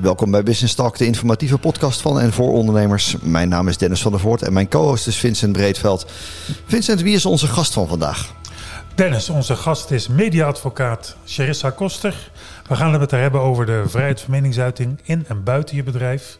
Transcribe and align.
Welkom 0.00 0.30
bij 0.30 0.42
Business 0.42 0.74
Talk, 0.74 0.98
de 0.98 1.06
informatieve 1.06 1.58
podcast 1.58 2.00
van 2.00 2.20
en 2.20 2.32
voor 2.32 2.52
ondernemers. 2.52 3.16
Mijn 3.20 3.48
naam 3.48 3.68
is 3.68 3.78
Dennis 3.78 4.02
van 4.02 4.12
der 4.12 4.20
Voort 4.20 4.42
en 4.42 4.52
mijn 4.52 4.68
co-host 4.68 5.06
is 5.06 5.16
Vincent 5.16 5.52
Breedveld. 5.52 6.06
Vincent, 6.66 7.00
wie 7.00 7.14
is 7.14 7.26
onze 7.26 7.46
gast 7.46 7.72
van 7.72 7.88
vandaag? 7.88 8.34
Dennis, 8.94 9.28
onze 9.28 9.56
gast 9.56 9.90
is 9.90 10.08
mediaadvocaat 10.08 11.16
Charissa 11.24 11.70
Koster. 11.70 12.30
We 12.68 12.76
gaan 12.76 12.90
het 12.90 13.00
met 13.00 13.10
haar 13.10 13.20
hebben 13.20 13.40
over 13.40 13.66
de 13.66 13.82
vrijheid 13.86 14.20
van 14.20 14.30
meningsuiting 14.30 15.00
in 15.02 15.24
en 15.28 15.42
buiten 15.42 15.76
je 15.76 15.82
bedrijf. 15.82 16.38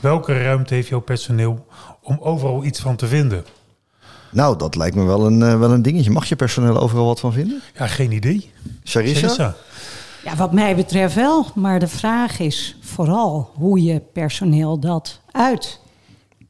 Welke 0.00 0.42
ruimte 0.42 0.74
heeft 0.74 0.88
jouw 0.88 1.00
personeel 1.00 1.66
om 2.02 2.18
overal 2.20 2.64
iets 2.64 2.80
van 2.80 2.96
te 2.96 3.06
vinden? 3.06 3.44
Nou, 4.30 4.58
dat 4.58 4.74
lijkt 4.76 4.96
me 4.96 5.04
wel 5.04 5.26
een, 5.26 5.40
uh, 5.40 5.58
wel 5.58 5.70
een 5.70 5.82
dingetje. 5.82 6.10
Mag 6.10 6.26
je 6.26 6.36
personeel 6.36 6.78
overal 6.78 7.06
wat 7.06 7.20
van 7.20 7.32
vinden? 7.32 7.62
Ja, 7.78 7.86
geen 7.86 8.12
idee. 8.12 8.50
Charissa? 8.84 9.20
Charissa? 9.20 9.54
Ja, 10.24 10.36
wat 10.36 10.52
mij 10.52 10.76
betreft 10.76 11.14
wel. 11.14 11.46
Maar 11.54 11.78
de 11.78 11.88
vraag 11.88 12.38
is 12.38 12.76
vooral 12.80 13.50
hoe 13.54 13.82
je 13.82 14.00
personeel 14.12 14.78
dat 14.78 15.20
uit. 15.30 15.80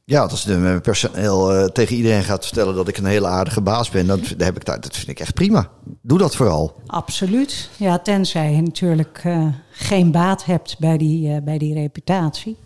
Ja, 0.04 0.22
als 0.22 0.44
de 0.44 0.78
personeel 0.82 1.56
uh, 1.56 1.64
tegen 1.64 1.96
iedereen 1.96 2.22
gaat 2.22 2.44
vertellen 2.44 2.74
dat 2.74 2.88
ik 2.88 2.96
een 2.96 3.04
hele 3.04 3.26
aardige 3.26 3.60
baas 3.60 3.90
ben, 3.90 4.06
dan 4.06 4.20
heb 4.38 4.56
ik 4.56 4.64
dat, 4.64 4.82
dat 4.82 4.96
vind 4.96 5.08
ik 5.08 5.20
echt 5.20 5.34
prima. 5.34 5.68
Doe 6.02 6.18
dat 6.18 6.36
vooral. 6.36 6.74
Absoluut. 6.86 7.70
Ja, 7.76 7.98
tenzij 7.98 8.52
je 8.52 8.62
natuurlijk 8.62 9.22
uh, 9.26 9.46
geen 9.70 10.10
baat 10.10 10.44
hebt 10.44 10.76
bij 10.78 10.98
die, 10.98 11.28
uh, 11.28 11.36
bij 11.42 11.58
die 11.58 11.74
reputatie. 11.74 12.56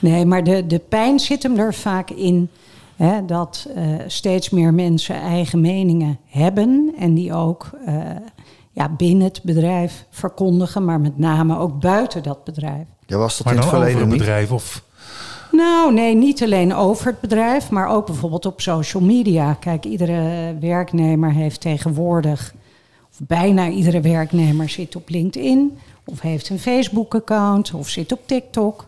Nee, 0.00 0.24
maar 0.24 0.44
de, 0.44 0.66
de 0.66 0.78
pijn 0.78 1.20
zit 1.20 1.42
hem 1.42 1.58
er 1.58 1.74
vaak 1.74 2.10
in 2.10 2.50
hè, 2.96 3.24
dat 3.24 3.68
steeds 4.06 4.50
meer 4.50 4.74
mensen 4.74 5.14
eigen 5.20 5.60
meningen 5.60 6.18
hebben 6.26 6.94
en 6.98 7.14
die 7.14 7.34
ook 7.34 7.70
ja, 8.76 8.88
binnen 8.88 9.26
het 9.26 9.40
bedrijf 9.42 10.06
verkondigen, 10.10 10.84
maar 10.84 11.00
met 11.00 11.18
name 11.18 11.58
ook 11.58 11.80
buiten 11.80 12.22
dat 12.22 12.44
bedrijf. 12.44 12.84
Ja, 13.06 13.16
was 13.16 13.36
dat 13.36 13.46
maar 13.46 13.54
in 13.54 13.60
het 13.60 13.68
verleden 13.68 13.94
over 13.96 14.08
het 14.08 14.18
bedrijf 14.18 14.52
of? 14.52 14.82
Nou, 15.52 15.92
nee, 15.92 16.14
niet 16.14 16.42
alleen 16.42 16.74
over 16.74 17.06
het 17.06 17.20
bedrijf, 17.20 17.70
maar 17.70 17.88
ook 17.88 18.06
bijvoorbeeld 18.06 18.46
op 18.46 18.60
social 18.60 19.02
media. 19.02 19.54
Kijk, 19.54 19.84
iedere 19.84 20.54
werknemer 20.60 21.32
heeft 21.32 21.60
tegenwoordig, 21.60 22.54
of 23.10 23.26
bijna 23.26 23.68
iedere 23.68 24.00
werknemer 24.00 24.68
zit 24.68 24.96
op 24.96 25.08
LinkedIn, 25.08 25.78
of 26.04 26.20
heeft 26.20 26.48
een 26.48 26.58
Facebook-account, 26.58 27.74
of 27.74 27.88
zit 27.88 28.12
op 28.12 28.20
TikTok. 28.26 28.86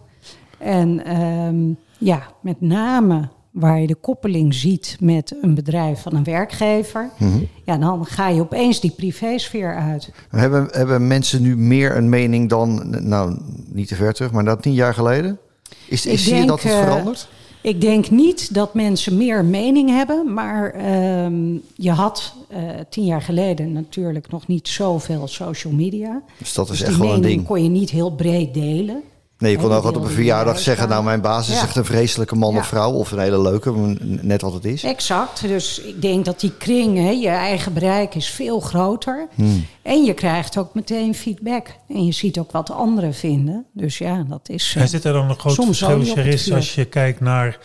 En 0.58 1.20
um, 1.20 1.76
ja, 1.98 2.22
met 2.40 2.60
name 2.60 3.28
waar 3.58 3.80
je 3.80 3.86
de 3.86 3.94
koppeling 3.94 4.54
ziet 4.54 4.96
met 5.00 5.34
een 5.40 5.54
bedrijf 5.54 6.02
van 6.02 6.14
een 6.14 6.24
werkgever, 6.24 7.10
mm-hmm. 7.18 7.48
ja, 7.64 7.76
dan 7.76 8.06
ga 8.06 8.28
je 8.28 8.40
opeens 8.40 8.80
die 8.80 8.90
privésfeer 8.90 9.74
uit. 9.74 10.10
Hebben, 10.28 10.68
hebben 10.70 11.06
mensen 11.06 11.42
nu 11.42 11.56
meer 11.56 11.96
een 11.96 12.08
mening 12.08 12.48
dan, 12.48 12.96
nou 13.08 13.38
niet 13.72 13.88
te 13.88 13.94
ver 13.94 14.14
terug, 14.14 14.32
maar 14.32 14.44
dat 14.44 14.62
tien 14.62 14.74
jaar 14.74 14.94
geleden? 14.94 15.38
Is, 15.86 16.06
is 16.06 16.24
zie 16.24 16.34
je 16.34 16.46
dat 16.46 16.62
het 16.62 16.72
verandert? 16.72 17.28
Uh, 17.30 17.70
ik 17.70 17.80
denk 17.80 18.10
niet 18.10 18.54
dat 18.54 18.74
mensen 18.74 19.16
meer 19.16 19.44
mening 19.44 19.90
hebben, 19.90 20.32
maar 20.32 20.76
uh, 20.76 21.60
je 21.74 21.90
had 21.90 22.34
uh, 22.50 22.58
tien 22.88 23.04
jaar 23.04 23.22
geleden 23.22 23.72
natuurlijk 23.72 24.30
nog 24.30 24.46
niet 24.46 24.68
zoveel 24.68 25.26
social 25.26 25.72
media. 25.72 26.22
Dus 26.38 26.52
dat 26.54 26.70
is 26.70 26.78
dus 26.78 26.88
echt 26.88 26.98
wel 26.98 27.14
een 27.14 27.20
ding. 27.20 27.44
kon 27.46 27.62
je 27.62 27.68
niet 27.68 27.90
heel 27.90 28.14
breed 28.14 28.54
delen. 28.54 29.02
Nee, 29.38 29.50
je 29.52 29.58
kon 29.58 29.72
ook 29.72 29.82
wat 29.82 29.96
op 29.96 30.04
een 30.04 30.10
verjaardag 30.10 30.58
zeggen... 30.58 30.88
nou, 30.88 31.04
mijn 31.04 31.20
baas 31.20 31.48
is 31.48 31.54
ja. 31.54 31.62
echt 31.62 31.76
een 31.76 31.84
vreselijke 31.84 32.34
man 32.34 32.52
ja. 32.52 32.58
of 32.58 32.66
vrouw... 32.66 32.92
of 32.92 33.10
een 33.10 33.18
hele 33.18 33.40
leuke, 33.40 33.72
net 34.00 34.42
wat 34.42 34.52
het 34.52 34.64
is. 34.64 34.82
Exact. 34.82 35.40
Dus 35.40 35.80
ik 35.80 36.02
denk 36.02 36.24
dat 36.24 36.40
die 36.40 36.52
kring, 36.58 36.96
hè, 36.96 37.10
je 37.10 37.28
eigen 37.28 37.72
bereik 37.72 38.14
is 38.14 38.30
veel 38.30 38.60
groter. 38.60 39.28
Hmm. 39.34 39.66
En 39.82 40.04
je 40.04 40.14
krijgt 40.14 40.58
ook 40.58 40.74
meteen 40.74 41.14
feedback. 41.14 41.66
En 41.88 42.04
je 42.04 42.12
ziet 42.12 42.38
ook 42.38 42.52
wat 42.52 42.70
anderen 42.70 43.14
vinden. 43.14 43.66
Dus 43.72 43.98
ja, 43.98 44.24
dat 44.28 44.48
is... 44.48 44.74
En 44.78 44.88
zit 44.88 45.04
er 45.04 45.12
dan 45.12 45.28
een 45.28 45.38
groot 45.38 45.54
verschil, 45.54 46.04
Charis, 46.04 46.52
als 46.52 46.74
je 46.74 46.84
kijkt 46.84 47.20
naar... 47.20 47.58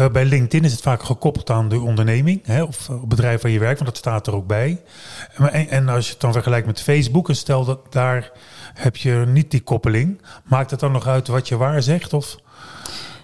Uh, 0.00 0.08
bij 0.08 0.24
LinkedIn 0.24 0.64
is 0.64 0.72
het 0.72 0.80
vaak 0.80 1.02
gekoppeld 1.02 1.50
aan 1.50 1.68
de 1.68 1.80
onderneming 1.80 2.40
hè, 2.44 2.62
of 2.62 2.86
het 2.86 3.08
bedrijf 3.08 3.42
waar 3.42 3.50
je 3.50 3.58
werkt, 3.58 3.78
want 3.78 3.90
dat 3.90 3.98
staat 3.98 4.26
er 4.26 4.34
ook 4.34 4.46
bij. 4.46 4.80
En, 5.36 5.68
en 5.68 5.88
als 5.88 6.04
je 6.04 6.12
het 6.12 6.20
dan 6.20 6.32
vergelijkt 6.32 6.66
met 6.66 6.80
Facebook, 6.80 7.28
en 7.28 7.36
stel 7.36 7.64
dat 7.64 7.92
daar 7.92 8.30
heb 8.74 8.96
je 8.96 9.24
niet 9.28 9.50
die 9.50 9.62
koppeling. 9.62 10.20
Maakt 10.44 10.70
het 10.70 10.80
dan 10.80 10.92
nog 10.92 11.06
uit 11.06 11.28
wat 11.28 11.48
je 11.48 11.56
waar 11.56 11.82
zegt? 11.82 12.12
Of? 12.12 12.36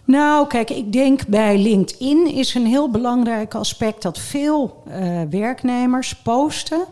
Nou, 0.05 0.47
kijk, 0.47 0.71
ik 0.71 0.93
denk 0.93 1.27
bij 1.27 1.59
LinkedIn 1.59 2.35
is 2.35 2.55
een 2.55 2.67
heel 2.67 2.91
belangrijk 2.91 3.55
aspect 3.55 4.03
dat 4.03 4.19
veel 4.19 4.83
uh, 4.89 5.21
werknemers 5.31 6.15
posten 6.15 6.85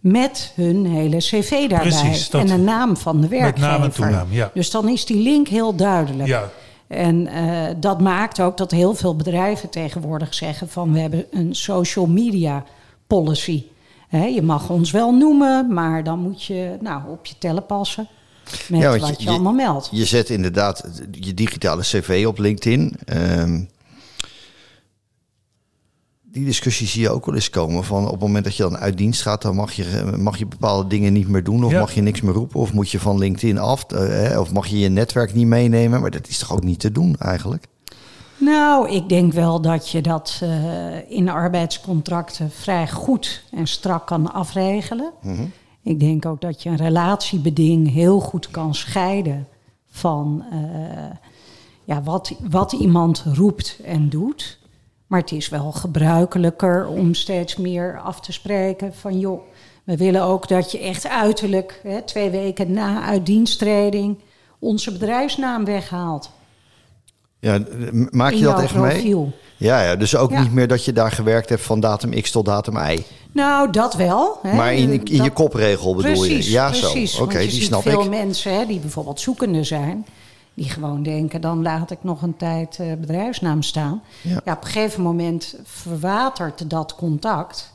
met 0.00 0.52
hun 0.54 0.86
hele 0.86 1.16
cv 1.16 1.50
daarbij. 1.50 1.78
Precies, 1.78 2.30
en 2.30 2.46
de 2.46 2.56
naam 2.56 2.96
van 2.96 3.20
de 3.20 3.28
werkgever. 3.28 3.60
Met 3.60 3.70
naam 3.70 3.82
en 3.82 3.92
toenaam, 3.92 4.26
ja. 4.30 4.50
Dus 4.54 4.70
dan 4.70 4.88
is 4.88 5.04
die 5.04 5.22
link 5.22 5.48
heel 5.48 5.74
duidelijk. 5.74 6.28
Ja. 6.28 6.50
En 6.86 7.26
uh, 7.26 7.66
dat 7.76 8.00
maakt 8.00 8.40
ook 8.40 8.56
dat 8.56 8.70
heel 8.70 8.94
veel 8.94 9.16
bedrijven 9.16 9.70
tegenwoordig 9.70 10.34
zeggen 10.34 10.68
van 10.68 10.92
we 10.92 10.98
hebben 10.98 11.26
een 11.30 11.54
social 11.54 12.06
media 12.06 12.64
policy. 13.06 13.64
He, 14.08 14.24
je 14.24 14.42
mag 14.42 14.70
ons 14.70 14.90
wel 14.90 15.14
noemen, 15.14 15.72
maar 15.72 16.04
dan 16.04 16.18
moet 16.18 16.44
je 16.44 16.76
nou, 16.80 17.02
op 17.10 17.26
je 17.26 17.34
tellen 17.38 17.66
passen. 17.66 18.08
Met 18.68 18.80
ja, 18.80 18.98
wat 18.98 19.20
je, 19.20 19.24
je, 19.24 19.30
allemaal 19.30 19.52
meldt. 19.52 19.88
Je 19.92 20.04
zet 20.04 20.30
inderdaad 20.30 20.88
je 21.10 21.34
digitale 21.34 21.82
cv 21.82 22.24
op 22.26 22.38
LinkedIn. 22.38 22.96
Um, 23.06 23.68
die 26.36 26.44
discussie 26.44 26.86
zie 26.86 27.00
je 27.00 27.10
ook 27.10 27.26
wel 27.26 27.34
eens 27.34 27.50
komen. 27.50 27.84
Van 27.84 28.04
op 28.04 28.10
het 28.10 28.20
moment 28.20 28.44
dat 28.44 28.56
je 28.56 28.62
dan 28.62 28.76
uit 28.76 28.96
dienst 28.96 29.22
gaat, 29.22 29.42
dan 29.42 29.54
mag 29.54 29.72
je, 29.72 30.12
mag 30.18 30.38
je 30.38 30.46
bepaalde 30.46 30.88
dingen 30.88 31.12
niet 31.12 31.28
meer 31.28 31.44
doen. 31.44 31.64
Of 31.64 31.72
ja. 31.72 31.80
mag 31.80 31.94
je 31.94 32.02
niks 32.02 32.20
meer 32.20 32.32
roepen. 32.32 32.60
Of 32.60 32.72
moet 32.72 32.90
je 32.90 33.00
van 33.00 33.18
LinkedIn 33.18 33.58
af. 33.58 33.86
Uh, 33.92 34.40
of 34.40 34.52
mag 34.52 34.66
je 34.66 34.78
je 34.78 34.88
netwerk 34.88 35.34
niet 35.34 35.46
meenemen. 35.46 36.00
Maar 36.00 36.10
dat 36.10 36.28
is 36.28 36.38
toch 36.38 36.52
ook 36.52 36.64
niet 36.64 36.80
te 36.80 36.92
doen 36.92 37.16
eigenlijk? 37.18 37.66
Nou, 38.38 38.90
ik 38.90 39.08
denk 39.08 39.32
wel 39.32 39.60
dat 39.60 39.88
je 39.88 40.00
dat 40.00 40.40
uh, 40.42 41.10
in 41.10 41.28
arbeidscontracten 41.28 42.50
vrij 42.50 42.88
goed 42.88 43.42
en 43.50 43.66
strak 43.66 44.06
kan 44.06 44.32
afregelen. 44.32 45.12
Mm-hmm. 45.22 45.52
Ik 45.82 46.00
denk 46.00 46.26
ook 46.26 46.40
dat 46.40 46.62
je 46.62 46.68
een 46.68 46.76
relatiebeding 46.76 47.92
heel 47.92 48.20
goed 48.20 48.50
kan 48.50 48.74
scheiden 48.74 49.48
van 49.86 50.44
uh, 50.52 50.58
ja, 51.84 52.02
wat, 52.02 52.32
wat 52.50 52.72
iemand 52.72 53.24
roept 53.34 53.78
en 53.84 54.08
doet. 54.08 54.58
Maar 55.06 55.20
het 55.20 55.32
is 55.32 55.48
wel 55.48 55.72
gebruikelijker 55.72 56.86
om 56.86 57.14
steeds 57.14 57.56
meer 57.56 58.00
af 58.00 58.20
te 58.20 58.32
spreken 58.32 58.94
van 58.94 59.18
joh, 59.18 59.40
we 59.84 59.96
willen 59.96 60.22
ook 60.22 60.48
dat 60.48 60.72
je 60.72 60.78
echt 60.78 61.08
uiterlijk, 61.08 61.80
hè, 61.82 62.02
twee 62.02 62.30
weken 62.30 62.72
na 62.72 63.02
uitdiensttreding, 63.02 64.18
onze 64.58 64.92
bedrijfsnaam 64.92 65.64
weghaalt. 65.64 66.30
Ja, 67.46 67.58
maak 68.10 68.32
je 68.32 68.44
dat 68.44 68.60
echt 68.60 68.72
profiel. 68.72 69.20
mee? 69.20 69.34
Ja, 69.56 69.82
ja, 69.82 69.96
dus 69.96 70.16
ook 70.16 70.30
ja. 70.30 70.42
niet 70.42 70.52
meer 70.52 70.68
dat 70.68 70.84
je 70.84 70.92
daar 70.92 71.10
gewerkt 71.10 71.48
hebt 71.48 71.62
van 71.62 71.80
datum 71.80 72.20
X 72.20 72.30
tot 72.30 72.44
datum 72.44 72.76
Y. 72.76 73.04
Nou, 73.32 73.70
dat 73.70 73.94
wel. 73.94 74.38
Hè. 74.42 74.54
Maar 74.54 74.74
in, 74.74 74.90
in 74.90 75.16
dat... 75.16 75.24
je 75.24 75.30
kopregel 75.30 75.94
bedoel 75.94 76.12
precies, 76.12 76.46
je? 76.46 76.52
Ja, 76.52 76.68
precies, 76.68 77.14
zo. 77.14 77.22
Oké, 77.22 77.32
okay, 77.32 77.48
die 77.48 77.62
snap 77.62 77.82
veel 77.82 77.92
ik. 77.92 78.00
veel 78.00 78.10
mensen 78.10 78.58
hè, 78.58 78.66
die 78.66 78.80
bijvoorbeeld 78.80 79.20
zoekende 79.20 79.64
zijn... 79.64 80.06
die 80.54 80.68
gewoon 80.68 81.02
denken, 81.02 81.40
dan 81.40 81.62
laat 81.62 81.90
ik 81.90 81.98
nog 82.00 82.22
een 82.22 82.36
tijd 82.36 82.78
uh, 82.80 82.92
bedrijfsnaam 82.92 83.62
staan. 83.62 84.02
Ja. 84.22 84.40
ja, 84.44 84.52
op 84.52 84.64
een 84.64 84.70
gegeven 84.70 85.02
moment 85.02 85.56
verwatert 85.64 86.70
dat 86.70 86.94
contact... 86.94 87.74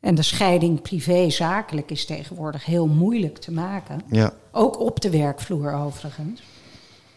En 0.00 0.14
de 0.14 0.22
scheiding 0.22 0.82
privé-zakelijk 0.82 1.90
is 1.90 2.06
tegenwoordig 2.06 2.64
heel 2.64 2.86
moeilijk 2.86 3.38
te 3.38 3.52
maken. 3.52 4.00
Ja. 4.10 4.32
Ook 4.50 4.80
op 4.80 5.00
de 5.00 5.10
werkvloer 5.10 5.74
overigens. 5.74 6.42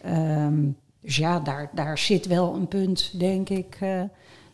Um, 0.06 0.76
dus 1.06 1.16
ja, 1.16 1.40
daar, 1.40 1.70
daar 1.74 1.98
zit 1.98 2.26
wel 2.26 2.54
een 2.54 2.68
punt, 2.68 3.10
denk 3.18 3.48
ik, 3.48 3.78
uh, 3.82 4.00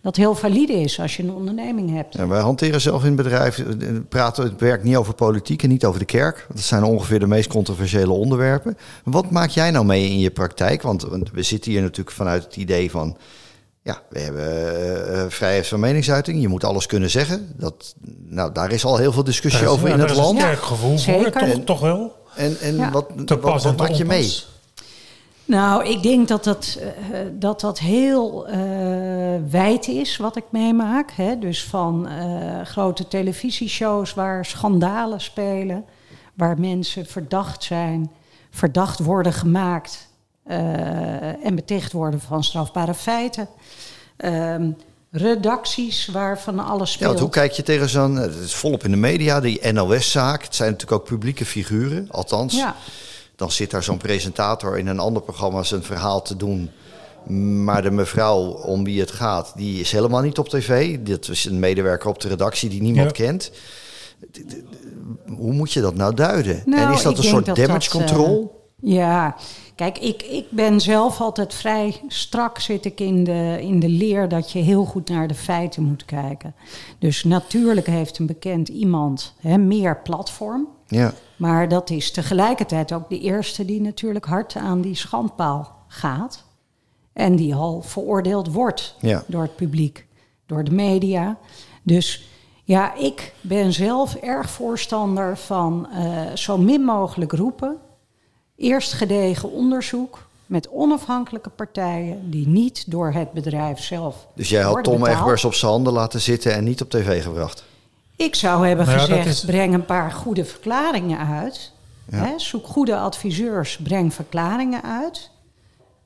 dat 0.01 0.17
heel 0.17 0.35
valide 0.35 0.73
is 0.73 1.01
als 1.01 1.17
je 1.17 1.23
een 1.23 1.33
onderneming 1.33 1.91
hebt. 1.91 2.15
Ja, 2.15 2.27
wij 2.27 2.41
hanteren 2.41 2.81
zelf 2.81 3.01
in 3.01 3.07
het 3.07 3.17
bedrijf, 3.17 3.59
eh, 3.59 3.89
praten 4.09 4.45
het 4.45 4.61
werk 4.61 4.83
niet 4.83 4.97
over 4.97 5.15
politiek 5.15 5.63
en 5.63 5.69
niet 5.69 5.85
over 5.85 5.99
de 5.99 6.07
kerk. 6.07 6.47
Dat 6.49 6.63
zijn 6.63 6.85
ongeveer 6.85 7.19
de 7.19 7.27
meest 7.27 7.49
controversiële 7.49 8.13
onderwerpen. 8.13 8.79
Wat 9.05 9.31
maak 9.31 9.49
jij 9.49 9.71
nou 9.71 9.85
mee 9.85 10.09
in 10.09 10.19
je 10.19 10.31
praktijk? 10.31 10.83
Want, 10.83 11.03
want 11.03 11.31
we 11.31 11.43
zitten 11.43 11.71
hier 11.71 11.81
natuurlijk 11.81 12.17
vanuit 12.17 12.45
het 12.45 12.57
idee 12.57 12.91
van... 12.91 13.17
Ja, 13.85 14.03
we 14.09 14.21
hebben 14.21 14.45
uh, 15.13 15.25
vrijheid 15.29 15.67
van 15.69 15.81
meningsuiting. 15.81 16.41
Je 16.41 16.49
moet 16.49 16.65
alles 16.65 16.87
kunnen 16.87 17.11
zeggen. 17.11 17.53
Dat, 17.57 17.95
nou, 18.27 18.53
daar 18.53 18.73
is 18.73 18.85
al 18.85 18.97
heel 18.97 19.13
veel 19.13 19.25
discussie 19.25 19.63
is, 19.63 19.69
over 19.69 19.89
ja, 19.89 19.95
in 19.95 20.01
het 20.01 20.15
land. 20.15 20.39
Daar 20.39 20.53
is 20.53 20.59
een 20.59 20.65
sterk 20.65 20.79
gevoel 20.79 20.99
voor, 20.99 21.65
toch, 21.65 21.81
wel? 21.81 22.17
En, 22.35 22.57
en 22.61 22.77
ja. 22.77 22.91
wat, 22.91 23.07
wat, 23.41 23.63
wat 23.63 23.77
maak 23.77 23.91
je 23.91 24.05
mee? 24.05 24.43
Nou, 25.53 25.85
ik 25.85 26.03
denk 26.03 26.29
dat 26.29 26.45
dat, 26.45 26.79
uh, 26.81 27.19
dat, 27.33 27.61
dat 27.61 27.79
heel 27.79 28.49
uh, 28.49 28.55
wijd 29.51 29.89
is 29.89 30.17
wat 30.17 30.37
ik 30.37 30.45
meemaak. 30.51 31.11
Hè? 31.11 31.39
Dus 31.39 31.65
van 31.65 32.09
uh, 32.09 32.61
grote 32.65 33.09
televisieshows 33.09 34.15
waar 34.15 34.45
schandalen 34.45 35.21
spelen, 35.21 35.85
waar 36.35 36.61
mensen 36.61 37.07
verdacht 37.07 37.65
zijn, 37.65 38.11
verdacht 38.51 38.99
worden 38.99 39.33
gemaakt 39.33 40.11
en 41.43 41.55
beticht 41.55 41.93
worden 41.93 42.21
van 42.21 42.45
strafbare 42.45 42.95
feiten. 42.95 43.49
Um, 44.25 44.77
redacties 45.11 46.07
waar 46.07 46.41
van 46.41 46.59
alles 46.59 46.93
speelt. 46.93 47.15
Ja, 47.15 47.21
hoe 47.21 47.31
kijk 47.31 47.53
je 47.53 47.63
tegen 47.63 47.89
zo'n... 47.89 48.15
Het 48.15 48.35
is 48.35 48.55
volop 48.55 48.85
in 48.85 48.91
de 48.91 48.97
media, 48.97 49.41
die 49.41 49.73
NOS-zaak. 49.73 50.43
Het 50.43 50.55
zijn 50.55 50.71
natuurlijk 50.71 51.01
ook 51.01 51.09
publieke 51.09 51.45
figuren, 51.45 52.07
althans... 52.11 52.57
Ja 52.57 52.77
dan 53.43 53.51
zit 53.51 53.71
daar 53.71 53.83
zo'n 53.83 53.97
presentator 53.97 54.79
in 54.79 54.87
een 54.87 54.99
ander 54.99 55.23
programma 55.23 55.63
zijn 55.63 55.83
verhaal 55.83 56.23
te 56.23 56.37
doen. 56.37 56.71
Maar 57.65 57.83
de 57.83 57.91
mevrouw 57.91 58.41
om 58.43 58.85
wie 58.85 59.01
het 59.01 59.11
gaat, 59.11 59.53
die 59.57 59.81
is 59.81 59.93
helemaal 59.93 60.23
niet 60.23 60.39
op 60.39 60.49
tv. 60.49 60.99
Dit 60.99 61.29
is 61.29 61.45
een 61.45 61.59
medewerker 61.59 62.09
op 62.09 62.21
de 62.21 62.29
redactie 62.29 62.69
die 62.69 62.83
niemand 62.83 63.13
kent. 63.13 63.51
Hoe 65.27 65.53
moet 65.53 65.73
je 65.73 65.81
dat 65.81 65.95
nou 65.95 66.15
duiden? 66.15 66.63
Nou, 66.67 66.83
en 66.83 66.93
is 66.93 67.03
dat 67.03 67.19
een 67.19 67.25
soort 67.25 67.47
damage 67.47 67.69
dat, 67.69 67.89
control? 67.89 68.63
Uh, 68.81 68.95
ja, 68.95 69.37
kijk, 69.75 69.99
ik, 69.99 70.23
ik 70.23 70.47
ben 70.51 70.81
zelf 70.81 71.21
altijd 71.21 71.55
vrij 71.55 72.01
strak 72.09 72.59
zit 72.59 72.85
ik 72.85 73.01
in 73.01 73.25
de, 73.25 73.59
in 73.61 73.81
de 73.81 73.89
leer 73.89 74.29
dat 74.29 74.53
je 74.53 74.59
heel 74.59 74.85
goed 74.85 75.09
naar 75.09 75.29
de 75.29 75.35
feiten 75.35 75.83
moet 75.83 76.05
kijken. 76.05 76.55
Dus 76.99 77.25
natuurlijk 77.25 77.87
heeft 77.87 78.19
een 78.19 78.27
bekend 78.27 78.69
iemand 78.69 79.35
hè, 79.41 79.59
meer 79.59 80.03
platform. 80.03 80.69
Ja. 80.87 81.15
Maar 81.43 81.69
dat 81.69 81.91
is 81.91 82.11
tegelijkertijd 82.11 82.93
ook 82.93 83.09
de 83.09 83.21
eerste 83.21 83.65
die 83.65 83.81
natuurlijk 83.81 84.25
hard 84.25 84.57
aan 84.57 84.81
die 84.81 84.95
schandpaal 84.95 85.85
gaat. 85.89 86.45
En 87.13 87.37
die 87.37 87.55
al 87.55 87.83
veroordeeld 87.83 88.53
wordt 88.53 88.95
ja. 89.01 89.25
door 89.27 89.43
het 89.43 89.57
publiek, 89.57 90.07
door 90.47 90.65
de 90.65 90.71
media. 90.71 91.39
Dus 91.83 92.29
ja, 92.65 92.95
ik 92.95 93.33
ben 93.41 93.73
zelf 93.73 94.15
erg 94.15 94.51
voorstander 94.51 95.37
van 95.37 95.89
uh, 95.93 96.33
zo 96.35 96.59
min 96.59 96.81
mogelijk 96.81 97.33
roepen. 97.33 97.77
Eerst 98.57 98.93
gedegen 98.93 99.51
onderzoek 99.51 100.27
met 100.47 100.69
onafhankelijke 100.71 101.51
partijen 101.51 102.31
die 102.31 102.49
niet 102.49 102.91
door 102.91 103.13
het 103.13 103.33
bedrijf 103.33 103.81
zelf. 103.81 104.27
Dus 104.35 104.49
jij 104.49 104.63
had 104.63 104.85
Tom 104.85 105.07
Egbers 105.07 105.45
op 105.45 105.55
zijn 105.55 105.71
handen 105.71 105.93
laten 105.93 106.21
zitten 106.21 106.55
en 106.55 106.65
niet 106.65 106.83
op 106.83 106.91
tv 106.91 107.23
gebracht? 107.23 107.65
Ik 108.17 108.35
zou 108.35 108.67
hebben 108.67 108.87
nou, 108.87 108.99
gezegd: 108.99 109.27
is... 109.27 109.45
breng 109.45 109.75
een 109.75 109.85
paar 109.85 110.11
goede 110.11 110.45
verklaringen 110.45 111.19
uit. 111.19 111.73
Ja. 112.11 112.19
Hè, 112.19 112.39
zoek 112.39 112.67
goede 112.67 112.97
adviseurs, 112.97 113.79
breng 113.83 114.15
verklaringen 114.15 114.83
uit. 114.83 115.31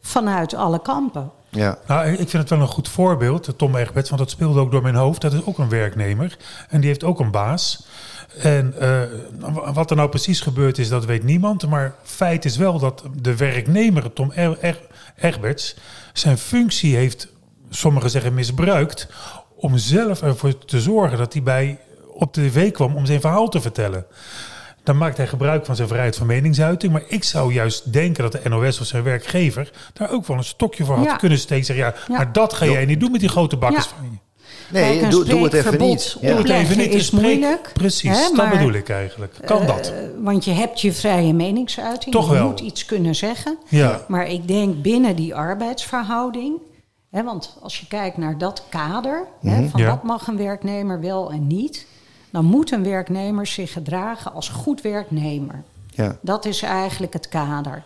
Vanuit 0.00 0.54
alle 0.54 0.82
kampen. 0.82 1.30
Ja. 1.48 1.78
Nou, 1.86 2.08
ik 2.08 2.16
vind 2.16 2.32
het 2.32 2.50
wel 2.50 2.60
een 2.60 2.66
goed 2.66 2.88
voorbeeld, 2.88 3.54
Tom 3.56 3.76
Egberts, 3.76 4.08
want 4.08 4.20
dat 4.20 4.30
speelde 4.30 4.60
ook 4.60 4.70
door 4.70 4.82
mijn 4.82 4.94
hoofd. 4.94 5.20
Dat 5.20 5.32
is 5.32 5.44
ook 5.44 5.58
een 5.58 5.68
werknemer 5.68 6.36
en 6.68 6.80
die 6.80 6.88
heeft 6.88 7.04
ook 7.04 7.20
een 7.20 7.30
baas. 7.30 7.86
En 8.42 8.74
uh, 8.80 9.02
wat 9.72 9.90
er 9.90 9.96
nou 9.96 10.08
precies 10.08 10.40
gebeurd 10.40 10.78
is, 10.78 10.88
dat 10.88 11.04
weet 11.04 11.22
niemand. 11.22 11.66
Maar 11.68 11.94
feit 12.02 12.44
is 12.44 12.56
wel 12.56 12.78
dat 12.78 13.02
de 13.20 13.36
werknemer, 13.36 14.12
Tom 14.12 14.32
Egberts, 15.16 15.76
zijn 16.12 16.38
functie 16.38 16.96
heeft, 16.96 17.28
sommigen 17.70 18.10
zeggen 18.10 18.34
misbruikt, 18.34 19.08
om 19.56 19.78
zelf 19.78 20.22
ervoor 20.22 20.58
te 20.58 20.80
zorgen 20.80 21.18
dat 21.18 21.32
hij 21.32 21.42
bij 21.42 21.78
op 22.18 22.34
de 22.34 22.48
tv 22.48 22.70
kwam 22.72 22.96
om 22.96 23.06
zijn 23.06 23.20
verhaal 23.20 23.48
te 23.48 23.60
vertellen. 23.60 24.06
Dan 24.82 24.96
maakt 24.96 25.16
hij 25.16 25.26
gebruik 25.26 25.64
van 25.66 25.76
zijn 25.76 25.88
vrijheid 25.88 26.16
van 26.16 26.26
meningsuiting. 26.26 26.92
Maar 26.92 27.02
ik 27.08 27.24
zou 27.24 27.52
juist 27.52 27.92
denken 27.92 28.22
dat 28.30 28.32
de 28.42 28.48
NOS 28.48 28.80
of 28.80 28.86
zijn 28.86 29.02
werkgever 29.02 29.70
daar 29.92 30.10
ook 30.10 30.26
wel 30.26 30.36
een 30.36 30.44
stokje 30.44 30.84
voor 30.84 30.96
had 30.96 31.04
Ja. 31.04 31.16
kunnen 31.16 31.38
steken. 31.38 31.64
Zeggen, 31.64 31.84
ja, 31.86 31.94
Ja. 32.08 32.16
maar 32.16 32.32
dat 32.32 32.52
ga 32.52 32.64
jij 32.66 32.84
niet 32.84 33.00
doen 33.00 33.10
met 33.10 33.20
die 33.20 33.28
grote 33.28 33.56
bakkers 33.56 33.84
Ja. 33.84 33.90
van 33.96 34.04
je. 34.10 34.16
Nee, 34.72 35.08
doe, 35.08 35.24
doe 35.24 35.44
het 35.44 35.52
even 35.52 35.78
niet. 35.78 36.16
Ja. 36.20 36.28
Doe 36.28 36.38
het 36.38 36.48
even 36.50 36.78
niet. 36.78 36.94
is 36.94 37.10
moeilijk, 37.10 37.70
Precies, 37.72 38.10
hè, 38.28 38.36
dat 38.36 38.50
bedoel 38.50 38.72
ik 38.72 38.88
eigenlijk. 38.88 39.34
Kan 39.44 39.66
dat? 39.66 39.88
Eh, 39.88 39.94
want 40.22 40.44
je 40.44 40.50
hebt 40.50 40.80
je 40.80 40.92
vrije 40.92 41.32
meningsuiting. 41.32 42.14
Toch 42.14 42.28
je 42.28 42.34
wel. 42.34 42.46
moet 42.46 42.60
iets 42.60 42.84
kunnen 42.84 43.14
zeggen. 43.14 43.58
Ja. 43.68 44.04
Maar 44.08 44.28
ik 44.28 44.48
denk 44.48 44.82
binnen 44.82 45.16
die 45.16 45.34
arbeidsverhouding. 45.34 46.58
Hè, 47.10 47.22
want 47.24 47.56
als 47.62 47.80
je 47.80 47.86
kijkt 47.86 48.16
naar 48.16 48.38
dat 48.38 48.62
kader. 48.68 49.24
Hè, 49.40 49.68
van 49.68 49.80
Ja. 49.80 49.88
wat 49.88 50.02
mag 50.02 50.26
een 50.26 50.36
werknemer 50.36 51.00
wel 51.00 51.30
en 51.32 51.46
niet. 51.46 51.86
Dan 52.30 52.44
moet 52.44 52.70
een 52.70 52.82
werknemer 52.84 53.46
zich 53.46 53.72
gedragen 53.72 54.32
als 54.32 54.48
goed 54.48 54.80
werknemer. 54.80 55.62
Ja. 55.90 56.18
Dat 56.20 56.44
is 56.44 56.62
eigenlijk 56.62 57.12
het 57.12 57.28
kader. 57.28 57.82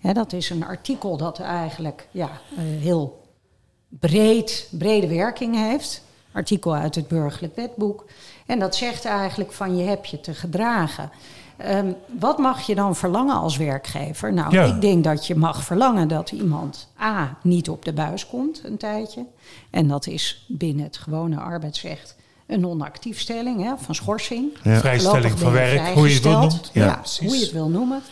Hè, 0.00 0.12
dat 0.12 0.32
is 0.32 0.50
een 0.50 0.64
artikel 0.64 1.16
dat 1.16 1.38
eigenlijk 1.40 2.08
ja, 2.10 2.30
eh, 2.56 2.62
heel 2.64 3.22
breed, 3.88 4.68
brede 4.70 5.08
werking 5.08 5.56
heeft. 5.56 6.02
Artikel 6.32 6.74
uit 6.74 6.94
het 6.94 7.08
burgerlijk 7.08 7.56
wetboek. 7.56 8.04
En 8.46 8.58
dat 8.58 8.74
zegt 8.76 9.04
eigenlijk 9.04 9.52
van 9.52 9.76
je 9.76 9.84
hebt 9.84 10.08
je 10.08 10.20
te 10.20 10.34
gedragen. 10.34 11.10
Ehm, 11.56 11.92
wat 12.18 12.38
mag 12.38 12.66
je 12.66 12.74
dan 12.74 12.96
verlangen 12.96 13.34
als 13.36 13.56
werkgever? 13.56 14.32
Nou, 14.32 14.52
Ja. 14.52 14.64
ik 14.64 14.80
denk 14.80 15.04
dat 15.04 15.26
je 15.26 15.34
mag 15.34 15.64
verlangen 15.64 16.08
dat 16.08 16.30
iemand 16.30 16.88
A 17.00 17.36
niet 17.42 17.68
op 17.68 17.84
de 17.84 17.92
buis 17.92 18.26
komt 18.26 18.60
een 18.64 18.76
tijdje. 18.76 19.24
En 19.70 19.88
dat 19.88 20.06
is 20.06 20.44
binnen 20.48 20.84
het 20.84 20.96
gewone 20.96 21.36
arbeidsrecht 21.36 22.16
een 22.46 22.60
non-actiefstelling 22.60 23.62
hè, 23.62 23.72
van 23.78 23.94
schorsing. 23.94 24.50
Ja. 24.62 24.78
Vrijstelling 24.78 25.38
van 25.38 25.52
werk, 25.52 25.94
hoe 25.94 26.08
je 26.08 26.14
het 26.14 26.22
wil 26.22 26.38
noemt. 26.40 26.70
Ja, 26.72 27.00
hoe 27.20 27.34
je 27.36 27.40
het 27.42 27.52
wil 27.52 27.68
noemen. 27.68 28.02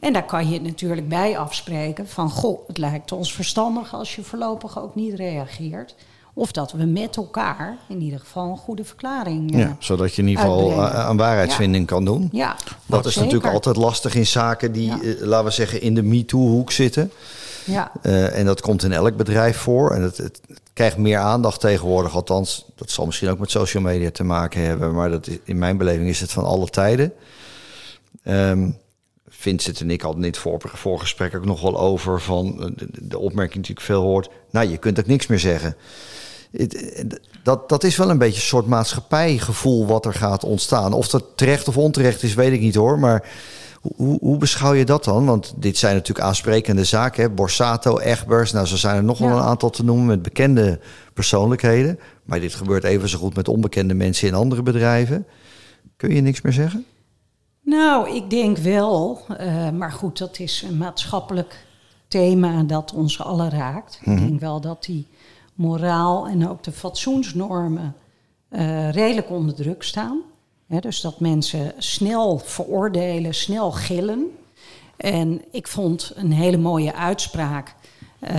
En 0.00 0.12
daar 0.12 0.24
kan 0.26 0.46
je 0.48 0.52
het 0.54 0.62
natuurlijk 0.62 1.08
bij 1.08 1.38
afspreken 1.38 2.08
van... 2.08 2.30
goh, 2.30 2.66
het 2.68 2.78
lijkt 2.78 3.12
ons 3.12 3.34
verstandig 3.34 3.94
als 3.94 4.14
je 4.14 4.22
voorlopig 4.22 4.80
ook 4.82 4.94
niet 4.94 5.14
reageert. 5.14 5.94
Of 6.34 6.52
dat 6.52 6.72
we 6.72 6.84
met 6.84 7.16
elkaar 7.16 7.76
in 7.88 8.00
ieder 8.00 8.18
geval 8.20 8.50
een 8.50 8.56
goede 8.56 8.84
verklaring... 8.84 9.52
eh, 9.52 9.58
Ja, 9.58 9.76
zodat 9.78 10.14
je 10.14 10.22
in 10.22 10.28
ieder 10.28 10.44
geval 10.44 10.58
uitbrengen. 10.68 10.94
a- 10.96 11.04
aan 11.04 11.16
waarheidsvinding 11.16 11.86
kan 11.86 12.04
doen. 12.04 12.28
ja, 12.32 12.56
Dat 12.86 13.04
is 13.06 13.12
zeker. 13.12 13.26
natuurlijk 13.28 13.54
altijd 13.54 13.76
lastig 13.76 14.14
in 14.14 14.26
zaken 14.26 14.72
die, 14.72 14.86
Ja. 14.86 15.00
eh, 15.02 15.20
laten 15.20 15.44
we 15.44 15.50
zeggen, 15.50 15.80
in 15.80 15.94
de 15.94 16.02
MeToo-hoek 16.02 16.72
zitten. 16.72 17.12
Ja, 17.64 17.92
Eh, 18.02 18.38
en 18.38 18.44
dat 18.46 18.60
komt 18.60 18.82
in 18.82 18.92
elk 18.92 19.16
bedrijf 19.16 19.56
voor. 19.56 19.90
En 19.90 20.02
het, 20.02 20.16
het 20.16 20.40
krijgt 20.72 20.96
meer 20.96 21.18
aandacht 21.18 21.60
tegenwoordig. 21.60 22.14
Althans, 22.14 22.66
dat 22.74 22.90
zal 22.90 23.06
misschien 23.06 23.28
ook 23.28 23.38
met 23.38 23.50
social 23.50 23.82
media 23.82 24.10
te 24.10 24.24
maken 24.24 24.60
hebben. 24.60 24.94
Maar 24.94 25.10
dat 25.10 25.26
is, 25.26 25.38
in 25.44 25.58
mijn 25.58 25.76
beleving 25.76 26.08
is 26.08 26.20
het 26.20 26.32
van 26.32 26.44
alle 26.44 26.68
tijden. 26.68 27.12
Ehm 28.22 28.68
Vincent 29.42 29.80
en 29.80 29.90
ik 29.90 30.00
hadden 30.00 30.22
in 30.22 30.28
het 30.28 30.38
voor, 30.38 30.60
voorgesprek 30.64 31.36
ook 31.36 31.44
nog 31.44 31.60
wel 31.60 31.78
over 31.78 32.20
van 32.20 32.62
eh, 32.62 32.86
de, 33.00 33.18
opmerking 33.18 33.64
die 33.64 33.74
ik 33.74 33.80
veel 33.80 34.02
hoort. 34.02 34.28
Nou, 34.50 34.68
je 34.68 34.76
kunt 34.76 34.98
ook 34.98 35.06
niks 35.06 35.26
meer 35.26 35.38
zeggen. 35.38 35.76
Eh, 36.52 36.66
dat, 37.42 37.68
dat 37.68 37.84
is 37.84 37.96
wel 37.96 38.10
een 38.10 38.18
beetje 38.18 38.40
een 38.40 38.46
soort 38.46 38.66
maatschappijgevoel 38.66 39.86
wat 39.86 40.06
er 40.06 40.14
gaat 40.14 40.44
ontstaan. 40.44 40.92
Of 40.92 41.08
dat 41.08 41.24
terecht 41.34 41.68
of 41.68 41.76
onterecht 41.76 42.22
is, 42.22 42.34
weet 42.34 42.52
ik 42.52 42.60
niet 42.60 42.74
hoor. 42.74 42.98
Maar 42.98 43.28
hoe, 43.96 44.18
hoe 44.20 44.36
beschouw 44.36 44.72
je 44.72 44.84
dat 44.84 45.04
dan? 45.04 45.26
Want 45.26 45.54
dit 45.56 45.76
zijn 45.78 45.94
natuurlijk 45.94 46.26
aansprekende 46.26 46.84
zaken. 46.84 47.22
Hè? 47.22 47.30
Borsato, 47.30 47.98
Egbers, 47.98 48.52
nou 48.52 48.66
zo 48.66 48.76
zijn 48.76 48.96
er 48.96 49.04
nog 49.04 49.18
wel 49.18 49.28
Ja. 49.28 49.34
een 49.34 49.42
aantal 49.42 49.70
te 49.70 49.84
noemen 49.84 50.06
met 50.06 50.22
bekende 50.22 50.80
persoonlijkheden. 51.14 51.98
Maar 52.24 52.40
dit 52.40 52.54
gebeurt 52.54 52.84
even 52.84 53.08
zo 53.08 53.18
goed 53.18 53.34
met 53.36 53.48
onbekende 53.48 53.94
mensen 53.94 54.28
in 54.28 54.34
andere 54.34 54.62
bedrijven. 54.62 55.26
Kun 55.96 56.14
je 56.14 56.20
niks 56.20 56.40
meer 56.40 56.52
zeggen? 56.52 56.84
nou, 57.64 58.10
ik 58.14 58.30
denk 58.30 58.58
wel... 58.58 59.20
eh, 59.38 59.70
maar 59.70 59.92
goed, 59.92 60.18
dat 60.18 60.38
is 60.38 60.64
een 60.68 60.76
maatschappelijk 60.76 61.66
thema 62.08 62.62
dat 62.62 62.92
ons 62.92 63.20
allen 63.22 63.50
raakt. 63.50 64.00
Ik 64.04 64.18
denk 64.18 64.40
wel 64.40 64.60
dat 64.60 64.84
die 64.84 65.06
moraal 65.54 66.26
en 66.28 66.48
ook 66.48 66.62
de 66.62 66.72
fatsoensnormen... 66.72 67.94
eh, 68.48 68.90
redelijk 68.90 69.30
onder 69.30 69.54
druk 69.54 69.82
staan. 69.82 70.20
Dus 70.80 71.00
dat 71.00 71.20
mensen 71.20 71.72
snel 71.78 72.38
veroordelen, 72.38 73.34
snel 73.34 73.72
gillen. 73.72 74.38
En 74.96 75.42
ik 75.50 75.68
vond 75.68 76.12
een 76.14 76.32
hele 76.32 76.56
mooie 76.56 76.94
uitspraak, 76.94 77.74
eh, 78.18 78.36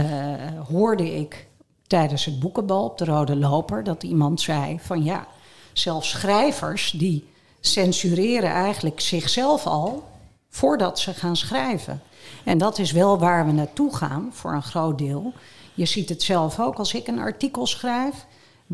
hoorde 0.68 1.16
ik 1.16 1.48
tijdens 1.88 2.26
het 2.26 2.40
boekenbal 2.40 2.84
op 2.84 2.98
de 2.98 3.06
Rode 3.06 3.36
Loper, 3.36 3.84
dat 3.84 4.04
iemand 4.04 4.42
zei 4.42 4.80
van 4.80 5.04
ja, 5.04 5.28
zelfs 5.74 6.10
schrijvers 6.10 6.92
die 6.92 7.28
censureren 7.60 8.50
eigenlijk 8.50 9.00
zichzelf 9.00 9.66
al 9.66 10.04
voordat 10.50 11.00
ze 11.00 11.14
gaan 11.14 11.36
schrijven. 11.36 12.02
En 12.44 12.58
dat 12.58 12.80
is 12.80 12.92
wel 12.92 13.20
waar 13.20 13.46
we 13.46 13.52
naartoe 13.52 13.96
gaan 13.96 14.30
voor 14.32 14.54
een 14.54 14.64
groot 14.64 14.98
deel. 14.98 15.34
Je 15.74 15.86
ziet 15.86 16.10
het 16.10 16.24
zelf 16.24 16.60
ook 16.60 16.78
als 16.78 16.94
ik 16.94 17.08
een 17.08 17.20
artikel 17.20 17.68
schrijf. 17.68 18.26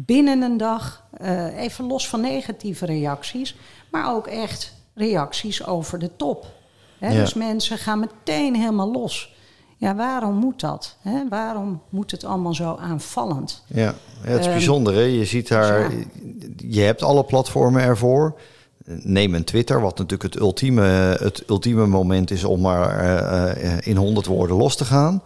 Binnen 0.05 0.41
een 0.41 0.57
dag, 0.57 1.03
eh, 1.17 1.57
even 1.57 1.85
los 1.85 2.07
van 2.07 2.21
negatieve 2.21 2.85
reacties, 2.85 3.55
maar 3.91 4.13
ook 4.13 4.27
echt 4.27 4.73
reacties 4.93 5.65
over 5.65 5.99
de 5.99 6.15
top. 6.15 6.45
Ja. 6.99 7.09
Dus 7.09 7.33
mensen 7.33 7.77
gaan 7.77 7.99
meteen 7.99 8.55
helemaal 8.55 8.91
los. 8.91 9.37
Ja, 9.77 9.95
waarom 9.95 10.35
moet 10.35 10.59
dat? 10.59 10.97
Hè? 11.01 11.27
Waarom 11.29 11.81
moet 11.89 12.11
het 12.11 12.23
allemaal 12.23 12.53
zo 12.53 12.75
aanvallend? 12.81 13.63
Ja, 13.67 13.81
ja 13.81 13.93
het 14.21 14.39
is 14.39 14.45
Ehm, 14.45 14.53
bijzonder. 14.55 14.93
Hè? 14.93 15.01
Je 15.01 15.25
ziet 15.25 15.47
daar, 15.47 15.91
ja. 15.91 15.97
je 16.57 16.81
hebt 16.81 17.03
alle 17.03 17.23
platformen 17.23 17.81
ervoor. 17.81 18.39
Neem 18.85 19.35
een 19.35 19.43
Twitter, 19.43 19.81
wat 19.81 19.97
natuurlijk 19.97 20.33
het 20.33 20.41
ultieme, 20.41 21.17
het 21.19 21.43
ultieme 21.47 21.87
moment 21.87 22.31
is 22.31 22.43
om 22.43 22.61
maar 22.61 22.99
eh, 22.99 23.73
eh, 23.73 23.77
in 23.87 23.95
honderd 23.95 24.25
woorden 24.25 24.55
los 24.57 24.75
te 24.75 24.85
gaan. 24.85 25.21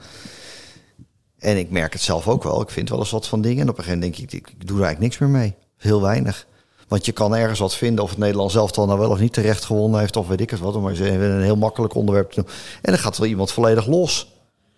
En 1.43 1.57
ik 1.57 1.69
merk 1.69 1.93
het 1.93 2.01
zelf 2.01 2.27
ook 2.27 2.43
wel. 2.43 2.61
Ik 2.61 2.69
vind 2.69 2.89
wel 2.89 2.99
eens 2.99 3.11
wat 3.11 3.27
van 3.27 3.41
dingen. 3.41 3.61
En 3.61 3.69
op 3.69 3.77
een 3.77 3.83
gegeven 3.83 3.99
moment 4.05 4.17
denk 4.17 4.31
ik, 4.31 4.39
ik, 4.39 4.67
doe 4.67 4.77
er 4.77 4.83
eigenlijk 4.83 4.99
niks 4.99 5.17
meer 5.17 5.41
mee. 5.41 5.53
Heel 5.77 6.01
weinig. 6.01 6.45
Want 6.87 7.05
je 7.05 7.11
kan 7.11 7.35
ergens 7.35 7.59
wat 7.59 7.75
vinden 7.75 8.03
of 8.03 8.09
het 8.09 8.19
Nederlands 8.19 8.53
zelf 8.53 8.71
dan 8.71 8.87
nou 8.87 8.99
wel 8.99 9.09
of 9.09 9.19
niet 9.19 9.33
terecht 9.33 9.65
gewonnen 9.65 9.99
heeft. 9.99 10.15
Of 10.15 10.27
weet 10.27 10.41
ik 10.41 10.49
het 10.49 10.59
wat. 10.59 10.81
Maar 10.81 10.89
eens 10.91 10.99
even 10.99 11.31
een 11.31 11.41
heel 11.41 11.55
makkelijk 11.57 11.95
onderwerp 11.95 12.31
te 12.31 12.41
doen. 12.41 12.49
En 12.81 12.91
dan 12.91 13.01
gaat 13.01 13.17
wel 13.17 13.27
iemand 13.27 13.51
volledig 13.51 13.87
los. 13.87 14.31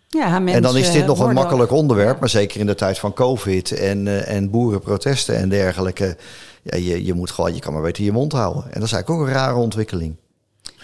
Ja, 0.10 0.46
En 0.46 0.62
dan 0.62 0.78
is 0.78 0.92
dit 0.92 1.06
nog 1.06 1.20
een 1.20 1.34
makkelijk 1.34 1.72
ook- 1.72 1.78
onderwerp, 1.78 2.20
maar 2.20 2.30
zeker 2.30 2.60
in 2.60 2.66
de 2.66 2.76
tijd 2.76 3.00
van 3.00 3.14
COVID 3.14 3.72
en, 3.72 4.08
eh, 4.08 4.36
en 4.36 4.50
boerenprotesten 4.50 5.36
en 5.36 5.50
dergelijke. 5.50 6.18
Ja, 6.62 6.78
je, 6.78 7.06
je 7.06 7.14
moet 7.14 7.32
gewoon, 7.32 7.54
je 7.54 7.60
kan 7.60 7.74
maar 7.74 7.82
beter 7.82 8.04
je 8.04 8.12
mond 8.12 8.32
houden. 8.32 8.64
En 8.64 8.80
dat 8.80 8.84
is 8.84 8.92
eigenlijk 8.92 9.10
ook 9.10 9.28
een 9.28 9.34
rare 9.34 9.56
ontwikkeling. 9.56 10.16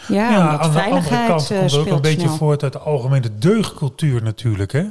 Ja, 0.07 0.29
ja 0.29 0.57
aan 0.57 0.71
de 0.71 0.81
andere 0.81 1.25
kant 1.27 1.47
komt 1.47 1.73
ook 1.77 1.85
een 1.85 2.01
beetje 2.01 2.29
voort 2.29 2.63
uit 2.63 2.73
de 2.73 2.79
algemene 2.79 3.29
deugdcultuur 3.39 4.23
natuurlijk. 4.23 4.71
Hè? 4.71 4.83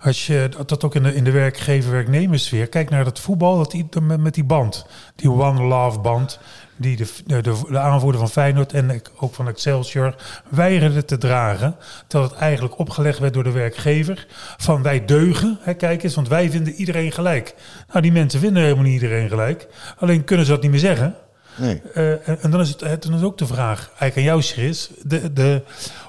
Als 0.00 0.26
je 0.26 0.48
dat 0.66 0.84
ook 0.84 0.94
in 0.94 1.02
de, 1.02 1.14
in 1.14 1.24
de 1.24 1.30
werkgever-werknemersfeer. 1.30 2.66
Kijk 2.66 2.90
naar 2.90 3.04
het 3.04 3.18
voetbal 3.18 3.58
dat 3.58 3.70
die, 3.70 3.88
met 4.00 4.34
die 4.34 4.44
band. 4.44 4.86
Die 5.16 5.30
One 5.30 5.62
Love 5.62 5.98
band. 5.98 6.38
Die 6.78 6.96
de, 6.96 7.08
de, 7.26 7.40
de, 7.42 7.78
aanvoerder 7.78 8.20
van 8.20 8.30
Feyenoord 8.30 8.72
en 8.72 9.02
ook 9.18 9.34
van 9.34 9.48
Excelsior 9.48 10.14
weigerde 10.48 11.04
te 11.04 11.18
dragen. 11.18 11.76
Terwijl 12.06 12.30
het 12.30 12.40
eigenlijk 12.40 12.78
opgelegd 12.78 13.18
werd 13.18 13.34
door 13.34 13.44
de 13.44 13.50
werkgever. 13.50 14.26
Van 14.56 14.82
wij 14.82 15.04
deugen, 15.04 15.58
hè, 15.60 15.74
kijk 15.74 16.02
eens, 16.02 16.14
want 16.14 16.28
wij 16.28 16.50
vinden 16.50 16.72
iedereen 16.72 17.12
gelijk. 17.12 17.54
Nou, 17.88 18.00
die 18.00 18.12
mensen 18.12 18.40
vinden 18.40 18.62
helemaal 18.62 18.84
niet 18.84 19.02
iedereen 19.02 19.28
gelijk. 19.28 19.68
Alleen 19.98 20.24
kunnen 20.24 20.46
ze 20.46 20.52
dat 20.52 20.62
niet 20.62 20.70
meer 20.70 20.80
zeggen. 20.80 21.14
Nee. 21.56 21.82
Uh, 21.94 22.28
en, 22.28 22.50
dan 22.50 22.60
is 22.60 22.68
het 22.68 23.02
dan 23.02 23.14
is 23.14 23.22
ook 23.22 23.38
de 23.38 23.46
vraag, 23.46 23.90
eigenlijk 23.98 24.16
aan 24.16 24.22
jou, 24.22 24.42
Chris. 24.42 24.90
De, 25.02 25.32
de, 25.32 25.62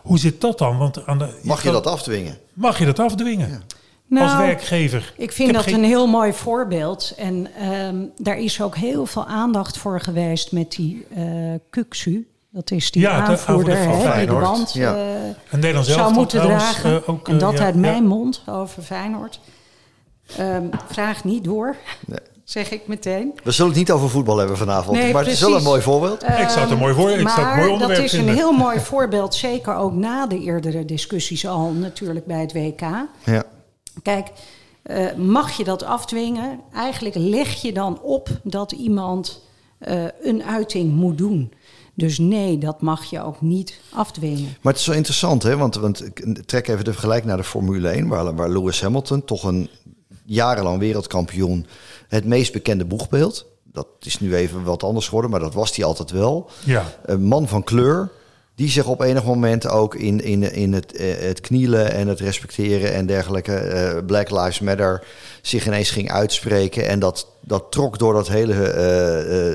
hoe 0.03 0.19
zit 0.19 0.41
dat 0.41 0.57
dan? 0.57 0.77
Want 0.77 1.05
aan 1.05 1.17
de, 1.17 1.39
mag 1.41 1.63
je 1.63 1.71
dat 1.71 1.87
afdwingen? 1.87 2.37
Mag 2.53 2.79
je 2.79 2.85
dat 2.85 2.99
afdwingen? 2.99 3.49
Ja 3.49 3.59
nou, 4.07 4.25
als 4.25 4.37
werkgever. 4.37 5.13
Ik 5.17 5.31
vind 5.31 5.53
dat 5.53 5.65
een 5.65 5.83
heel 5.83 6.07
mooi 6.07 6.33
voorbeeld. 6.33 7.13
En 7.17 7.47
um, 7.71 8.11
daar 8.17 8.37
is 8.37 8.61
ook 8.61 8.75
heel 8.75 9.05
veel 9.05 9.25
aandacht 9.25 9.77
voor 9.77 9.99
geweest 10.01 10.51
met 10.51 10.71
die 10.71 11.05
uh, 11.17 11.53
Kuksu. 11.69 12.27
Dat 12.49 12.71
is 12.71 12.91
die 12.91 13.01
ja, 13.01 13.25
aanvoerder, 13.25 13.77
hè, 13.77 14.17
die 14.17 14.25
de 14.25 14.33
band 14.33 14.73
ja. 14.73 14.95
uh, 15.51 15.75
en 15.75 15.83
zou 15.83 16.13
moeten 16.13 16.41
dragen. 16.41 16.91
Uh, 16.91 17.09
ook, 17.09 17.27
en 17.27 17.37
dat 17.37 17.59
uit 17.59 17.75
mijn 17.75 18.05
mond 18.05 18.43
over 18.45 18.83
Feyenoord. 18.83 19.39
Um, 20.39 20.69
vraag 20.87 21.23
niet 21.23 21.43
door. 21.43 21.75
Nee. 22.05 22.19
Zeg 22.43 22.71
ik 22.71 22.87
meteen. 22.87 23.39
We 23.43 23.51
zullen 23.51 23.71
het 23.71 23.79
niet 23.79 23.91
over 23.91 24.09
voetbal 24.09 24.37
hebben 24.37 24.57
vanavond, 24.57 24.97
nee, 24.97 25.13
maar 25.13 25.23
het 25.23 25.31
is 25.31 25.41
wel 25.41 25.55
een 25.55 25.63
mooi 25.63 25.81
voorbeeld. 25.81 26.23
Um, 26.23 26.29
ik 26.29 26.49
zou 26.49 26.59
het 26.59 26.69
een 26.69 26.77
mooi, 26.77 26.93
voor, 26.93 27.11
ik 27.11 27.29
zou 27.29 27.47
het 27.47 27.55
mooi 27.55 27.71
onderwerp 27.71 28.01
dat 28.01 28.13
is 28.13 28.19
een 28.19 28.29
heel 28.29 28.51
mooi 28.51 28.79
voorbeeld, 28.79 29.35
zeker 29.35 29.75
ook 29.75 29.93
na 29.93 30.27
de 30.27 30.39
eerdere 30.39 30.85
discussies 30.85 31.47
al 31.47 31.71
natuurlijk 31.71 32.25
bij 32.25 32.41
het 32.41 32.53
WK. 32.53 32.81
Ja. 33.23 33.43
Kijk, 34.01 34.31
uh, 34.83 35.13
mag 35.13 35.57
je 35.57 35.63
dat 35.63 35.83
afdwingen? 35.83 36.59
Eigenlijk 36.73 37.15
leg 37.15 37.61
je 37.61 37.73
dan 37.73 38.01
op 38.01 38.29
dat 38.43 38.71
iemand 38.71 39.41
uh, 39.87 40.03
een 40.21 40.43
uiting 40.43 40.93
moet 40.93 41.17
doen. 41.17 41.53
Dus 41.93 42.17
nee, 42.17 42.57
dat 42.57 42.81
mag 42.81 43.03
je 43.03 43.23
ook 43.23 43.41
niet 43.41 43.79
afdwingen. 43.93 44.57
Maar 44.61 44.73
het 44.73 44.81
is 44.81 44.87
wel 44.87 44.95
interessant, 44.95 45.43
hè? 45.43 45.57
Want, 45.57 45.75
want 45.75 46.05
ik 46.05 46.45
trek 46.45 46.67
even 46.67 46.83
de 46.83 46.91
vergelijk 46.91 47.25
naar 47.25 47.37
de 47.37 47.43
Formule 47.43 47.89
1, 47.89 48.07
waar, 48.07 48.35
waar 48.35 48.49
Lewis 48.49 48.81
Hamilton, 48.81 49.25
toch 49.25 49.43
een 49.43 49.69
jarenlang 50.25 50.79
wereldkampioen, 50.79 51.65
het 52.07 52.25
meest 52.25 52.53
bekende 52.53 52.85
boegbeeld. 52.85 53.45
Dat 53.63 53.87
is 53.99 54.19
nu 54.19 54.35
even 54.35 54.63
wat 54.63 54.83
anders 54.83 55.05
geworden, 55.05 55.31
maar 55.31 55.39
dat 55.39 55.53
was 55.53 55.75
hij 55.75 55.85
altijd 55.85 56.11
wel. 56.11 56.49
Ja. 56.65 56.85
Een 57.05 57.23
man 57.23 57.47
van 57.47 57.63
kleur, 57.63 58.11
die 58.57 58.69
zich 58.69 58.87
op 58.87 59.01
enig 59.01 59.23
moment 59.23 59.67
ook 59.67 59.95
in, 59.95 60.23
in, 60.23 60.53
in 60.53 60.73
het, 60.73 60.95
eh, 60.95 61.15
het 61.19 61.41
knielen 61.41 61.91
en 61.91 62.07
het 62.07 62.19
respecteren 62.19 62.93
en 62.93 63.05
dergelijke, 63.05 63.71
uh, 63.97 64.05
Black 64.05 64.29
Lives 64.29 64.59
Matter, 64.59 65.03
zich 65.41 65.67
ineens 65.67 65.89
ging 65.89 66.11
uitspreken. 66.11 66.87
En 66.87 66.99
dat, 66.99 67.27
dat 67.39 67.71
trok 67.71 67.99
door 67.99 68.13
dat 68.13 68.27
hele, 68.27 68.53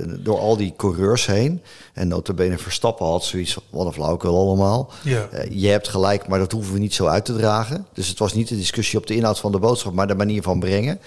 uh, 0.06 0.14
door 0.18 0.38
al 0.38 0.56
die 0.56 0.74
coureurs 0.76 1.26
heen. 1.26 1.62
En 1.92 2.08
notabene 2.08 2.58
Verstappen 2.58 3.06
had 3.06 3.24
zoiets 3.24 3.52
van, 3.52 3.62
wat 3.70 3.86
een 3.86 3.92
flauwekul 3.92 4.36
allemaal. 4.38 4.90
Ja. 5.02 5.28
je 5.50 5.68
hebt 5.68 5.88
gelijk, 5.88 6.28
maar 6.28 6.38
dat 6.38 6.52
hoeven 6.52 6.72
we 6.72 6.78
niet 6.78 6.94
zo 6.94 7.06
uit 7.06 7.24
te 7.24 7.36
dragen. 7.36 7.86
Dus 7.92 8.08
het 8.08 8.18
was 8.18 8.32
niet 8.32 8.48
de 8.48 8.56
discussie 8.56 8.98
op 8.98 9.06
de 9.06 9.16
inhoud 9.16 9.38
van 9.38 9.52
de 9.52 9.58
boodschap, 9.58 9.92
maar 9.92 10.06
de 10.06 10.14
manier 10.14 10.42
van 10.42 10.60
brengen. 10.60 11.00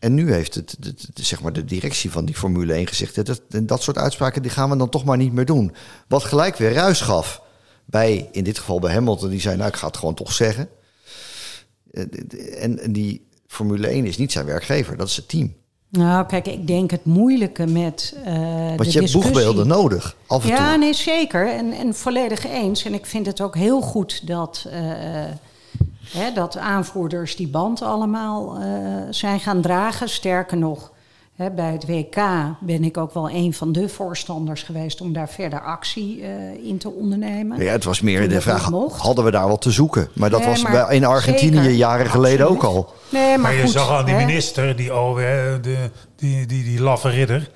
En 0.00 0.14
nu 0.14 0.32
heeft 0.32 0.54
het, 0.54 0.76
de, 0.78 0.94
zeg 1.14 1.42
maar 1.42 1.52
de 1.52 1.64
directie 1.64 2.10
van 2.10 2.24
die 2.24 2.34
Formule 2.34 2.72
1 2.72 2.86
gezegd... 2.86 3.26
Dat, 3.26 3.40
dat 3.62 3.82
soort 3.82 3.98
uitspraken 3.98 4.42
die 4.42 4.50
gaan 4.50 4.70
we 4.70 4.76
dan 4.76 4.88
toch 4.88 5.04
maar 5.04 5.16
niet 5.16 5.32
meer 5.32 5.44
doen. 5.44 5.74
Wat 6.08 6.24
gelijk 6.24 6.56
weer 6.56 6.72
ruis 6.72 7.00
gaf 7.00 7.42
bij, 7.84 8.28
in 8.32 8.44
dit 8.44 8.58
geval 8.58 8.78
bij 8.78 8.92
Hamilton... 8.92 9.30
die 9.30 9.40
zei, 9.40 9.56
nou, 9.56 9.68
ik 9.68 9.76
ga 9.76 9.86
het 9.86 9.96
gewoon 9.96 10.14
toch 10.14 10.32
zeggen. 10.32 10.68
Eh, 11.90 12.62
en, 12.62 12.92
die 12.92 13.26
Formule 13.46 13.86
1 13.86 14.06
is 14.06 14.16
niet 14.16 14.32
zijn 14.32 14.46
werkgever, 14.46 14.96
dat 14.96 15.08
is 15.08 15.16
het 15.16 15.28
team. 15.28 15.54
Nou, 15.88 16.26
kijk, 16.26 16.46
ik 16.46 16.66
denk 16.66 16.90
het 16.90 17.04
moeilijke 17.04 17.66
met 17.66 18.16
uh, 18.26 18.76
Want 18.76 18.92
je 18.92 19.00
hebt 19.00 19.12
boegbeelden 19.12 19.66
nodig, 19.66 20.16
af 20.26 20.42
en 20.42 20.48
ja, 20.48 20.56
toe. 20.56 20.64
Ja, 20.64 20.76
nee, 20.76 20.94
zeker. 20.94 21.48
En, 21.48 21.72
en 21.72 21.94
volledig 21.94 22.46
eens. 22.46 22.84
En 22.84 22.94
ik 22.94 23.06
vind 23.06 23.26
het 23.26 23.40
ook 23.40 23.54
heel 23.54 23.80
goed 23.80 24.26
dat... 24.26 24.66
Uh, 24.72 25.24
dat 26.34 26.56
aanvoerders 26.56 27.36
die 27.36 27.48
band 27.48 27.82
allemaal 27.82 28.58
uh, 28.58 28.64
zijn 29.10 29.40
gaan 29.40 29.60
dragen. 29.60 30.08
Sterker 30.08 30.56
nog, 30.56 30.92
bij 31.36 31.72
het 31.72 31.86
WK 31.86 32.16
ben 32.60 32.84
ik 32.84 32.96
ook 32.96 33.14
wel 33.14 33.30
een 33.30 33.54
van 33.54 33.72
de 33.72 33.88
voorstanders 33.88 34.62
geweest 34.62 35.00
om 35.00 35.12
daar 35.12 35.28
verder 35.28 35.60
actie 35.60 36.20
uh, 36.20 36.28
in 36.64 36.78
te 36.78 36.90
ondernemen. 36.90 37.62
Ja, 37.62 37.72
het 37.72 37.84
was 37.84 38.00
meer 38.00 38.28
de 38.28 38.40
vraag: 38.40 38.70
hadden 38.98 39.24
we 39.24 39.30
daar 39.30 39.48
wat 39.48 39.62
te 39.62 39.70
zoeken? 39.70 40.08
Maar 40.14 40.30
dat 40.30 40.44
was 40.44 40.62
maar 40.62 40.92
in 40.92 41.04
Argentinië 41.04 41.68
jaren 41.68 42.10
geleden 42.10 42.48
ook 42.48 42.62
al. 42.62 42.92
Nee, 43.08 43.28
maar, 43.28 43.40
maar 43.40 43.54
je 43.54 43.68
zag 43.68 43.90
aan 43.90 44.04
die 44.04 44.14
minister, 44.14 44.76
die, 44.76 44.94
oh, 44.94 45.16
de, 45.62 45.90
die, 46.16 46.46
die, 46.46 46.64
die 46.64 46.80
laffe 46.80 47.08
ridder 47.08 47.50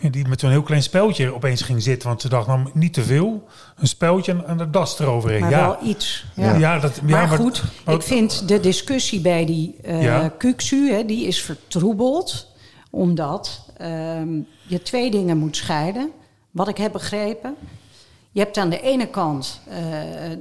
die 0.00 0.28
met 0.28 0.40
zo'n 0.40 0.50
heel 0.50 0.62
klein 0.62 0.82
speltje 0.82 1.34
opeens 1.34 1.62
ging 1.62 1.82
zitten. 1.82 2.08
Want 2.08 2.20
ze 2.20 2.28
dacht, 2.28 2.46
nou 2.46 2.70
niet 2.72 2.92
te 2.92 3.02
veel. 3.02 3.46
Een 3.76 3.86
speltje 3.86 4.44
en 4.46 4.56
de 4.56 4.70
das 4.70 4.98
eroverheen. 4.98 5.40
Maar 5.40 5.50
ja. 5.50 5.66
wel 5.66 5.88
iets. 5.88 6.24
Ja. 6.34 6.54
ja 6.54 6.78
dat, 6.78 7.02
maar, 7.02 7.28
maar 7.28 7.38
goed, 7.38 7.62
ik 7.86 8.02
vind 8.02 8.48
de 8.48 8.60
discussie 8.60 9.20
bij 9.20 9.44
die 9.44 9.76
uh, 9.84 10.28
hè, 10.68 11.04
die 11.04 11.26
is 11.26 11.42
vertroebeld. 11.42 12.54
Omdat 12.90 13.70
ehm, 13.76 14.40
je 14.62 14.82
twee 14.82 15.10
dingen 15.10 15.36
moet 15.36 15.56
scheiden. 15.56 16.10
Wat 16.50 16.68
ik 16.68 16.76
heb 16.76 16.92
begrepen. 16.92 17.54
Je 18.30 18.40
hebt 18.40 18.56
aan 18.56 18.70
de 18.70 18.80
ene 18.80 19.06
kant 19.06 19.60
uh, 19.68 19.74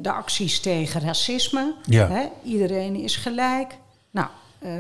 de 0.01 0.11
acties 0.11 0.59
tegen 0.59 1.01
racisme. 1.01 1.75
Hè, 1.89 2.27
iedereen 2.43 2.95
is 2.95 3.15
gelijk. 3.15 3.77
Nou, 4.11 4.27
uh, 4.59 4.71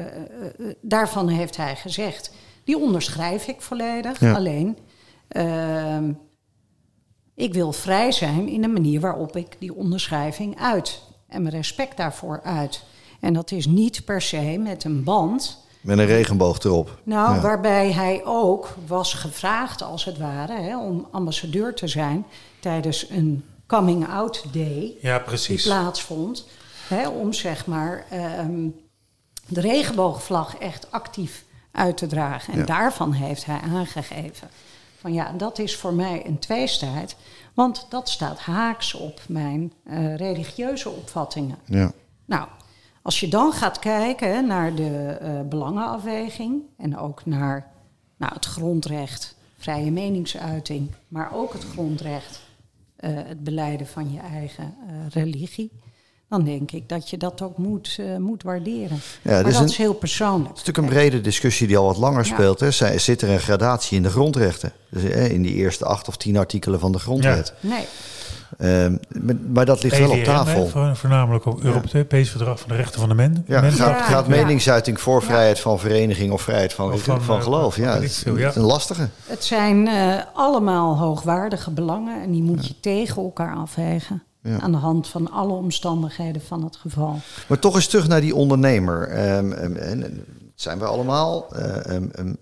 daarvan 0.81 1.27
heeft 1.27 1.57
hij 1.57 1.75
gezegd 1.75 2.31
die 2.65 2.77
onderschrijf 2.77 3.47
ik 3.47 3.61
volledig. 3.61 4.23
Alleen, 4.23 4.77
uh, 5.31 5.97
ik 7.35 7.53
wil 7.53 7.71
vrij 7.71 8.11
zijn 8.11 8.47
in 8.47 8.61
de 8.61 8.67
manier 8.67 8.99
waarop 8.99 9.35
ik 9.35 9.55
die 9.59 9.75
onderschrijving 9.75 10.59
uit. 10.59 11.01
En 11.27 11.41
mijn 11.41 11.55
respect 11.55 11.97
daarvoor 11.97 12.41
uit. 12.43 12.83
En 13.19 13.33
dat 13.33 13.51
is 13.51 13.65
niet 13.65 14.05
per 14.05 14.21
se 14.21 14.57
met 14.59 14.83
een 14.83 15.03
band. 15.03 15.63
Met 15.81 15.97
een 15.97 16.05
regenboog 16.05 16.59
erop. 16.59 16.99
Nou, 17.03 17.41
waarbij 17.41 17.91
hij 17.91 18.21
ook 18.25 18.75
was 18.87 19.13
gevraagd, 19.13 19.81
als 19.81 20.05
het 20.05 20.17
ware, 20.17 20.61
hè, 20.61 20.79
om 20.79 21.07
ambassadeur 21.11 21.75
te 21.75 21.87
zijn 21.87 22.25
tijdens 22.59 23.09
een 23.09 23.45
coming 23.67 24.07
out 24.07 24.43
day. 24.51 24.95
Ja, 25.01 25.19
precies. 25.19 25.63
Die 25.63 25.71
plaatsvond. 25.71 26.47
Hè, 26.87 27.07
om 27.07 27.33
zeg 27.33 27.65
maar 27.65 28.05
um, 28.39 28.75
de 29.47 29.61
regenboogvlag 29.61 30.57
echt 30.57 30.91
actief 30.91 31.44
uit 31.75 31.97
te 31.97 32.07
dragen. 32.07 32.53
En 32.53 32.65
daarvan 32.65 33.11
heeft 33.11 33.45
hij 33.45 33.59
aangegeven 33.59 34.49
van 34.99 35.13
ja, 35.13 35.31
dat 35.31 35.59
is 35.59 35.75
voor 35.75 35.93
mij 35.93 36.25
een 36.25 36.39
tweestrijd, 36.39 37.15
want 37.53 37.85
dat 37.89 38.09
staat 38.09 38.39
haaks 38.39 38.93
op 38.93 39.21
mijn 39.27 39.73
uh, 39.83 40.15
religieuze 40.15 40.89
opvattingen. 40.89 41.57
Ja. 41.65 41.91
Nou, 42.25 42.47
als 43.01 43.19
je 43.19 43.27
dan 43.27 43.51
gaat 43.51 43.79
kijken 43.79 44.47
naar 44.47 44.75
de 44.75 45.19
uh, 45.21 45.41
belangenafweging 45.49 46.61
en 46.77 46.97
ook 46.97 47.25
naar 47.25 47.71
nou, 48.17 48.33
het 48.33 48.45
grondrecht, 48.45 49.35
vrije 49.57 49.91
meningsuiting, 49.91 50.91
maar 51.07 51.33
ook 51.33 51.53
het 51.53 51.63
grondrecht, 51.63 52.41
uh, 52.99 53.09
het 53.13 53.43
beleiden 53.43 53.87
van 53.87 54.11
je 54.11 54.19
eigen 54.19 54.75
religie 55.09 55.71
dan 56.29 56.43
denk 56.43 56.71
ik 56.71 56.89
dat 56.89 57.09
je 57.09 57.17
dat 57.17 57.41
ook 57.41 57.57
moet, 57.57 57.97
uh, 57.99 58.17
moet 58.17 58.43
waarderen. 58.43 58.99
Ja, 59.21 59.41
maar 59.41 59.51
dat 59.51 59.69
is 59.69 59.77
heel 59.77 59.93
persoonlijk. 59.93 60.49
Het 60.49 60.57
is 60.57 60.65
natuurlijk 60.65 60.93
een 60.93 60.99
brede 60.99 61.21
discussie 61.21 61.67
die 61.67 61.77
al 61.77 61.85
wat 61.85 61.97
langer 61.97 62.25
speelt. 62.25 62.59
Hè. 62.59 62.71
Zit 62.99 63.21
er 63.21 63.29
een 63.29 63.39
gradatie 63.39 63.97
in 63.97 64.03
de 64.03 64.09
grondrechten? 64.09 64.71
Dus, 64.89 65.03
in 65.03 65.41
die 65.41 65.53
eerste 65.53 65.85
acht 65.85 66.07
of 66.07 66.17
tien 66.17 66.37
artikelen 66.37 66.79
van 66.79 66.91
de 66.91 66.99
grondwet. 66.99 67.53
Ja. 67.59 67.69
Nee. 67.69 67.85
Um, 68.61 68.99
maar 69.53 69.65
dat 69.65 69.83
ligt 69.83 69.97
wel 69.97 70.09
op 70.09 70.23
tafel. 70.23 70.71
Hè, 70.73 70.95
voornamelijk 70.95 71.45
op 71.45 71.63
Europees 71.63 72.29
Verdrag 72.29 72.59
van 72.59 72.69
de 72.69 72.75
Rechten 72.75 72.99
van 72.99 73.09
de 73.09 73.15
Mens. 73.15 73.39
Ja, 73.45 73.71
gaat, 73.71 74.01
gaat 74.01 74.27
meningsuiting 74.27 75.01
voor 75.01 75.23
vrijheid 75.23 75.59
van 75.59 75.79
vereniging 75.79 76.31
of 76.31 76.41
vrijheid 76.41 76.73
van, 76.73 76.91
of 76.91 77.01
van, 77.01 77.21
van, 77.21 77.41
geloof? 77.41 77.75
Ja, 77.75 77.93
het 77.93 78.03
is 78.03 78.23
een 78.25 78.61
lastige. 78.61 79.09
Het 79.25 79.43
zijn 79.43 79.87
uh, 79.87 80.15
allemaal 80.33 80.97
hoogwaardige 80.97 81.71
belangen 81.71 82.21
en 82.21 82.31
die 82.31 82.43
moet 82.43 82.67
je 82.67 82.79
tegen 82.79 83.21
elkaar 83.21 83.55
afwegen. 83.55 84.23
Aan 84.59 84.71
de 84.71 84.77
hand 84.77 85.07
van 85.07 85.31
alle 85.31 85.53
omstandigheden 85.53 86.41
van 86.41 86.63
het 86.63 86.75
geval. 86.75 87.19
Maar 87.47 87.59
toch 87.59 87.75
eens 87.75 87.87
terug 87.87 88.07
naar 88.07 88.21
die 88.21 88.35
ondernemer. 88.35 89.27
Um, 89.37 89.53
zijn 90.55 90.79
we 90.79 90.85
allemaal. 90.85 91.45
Uh, 91.55 92.33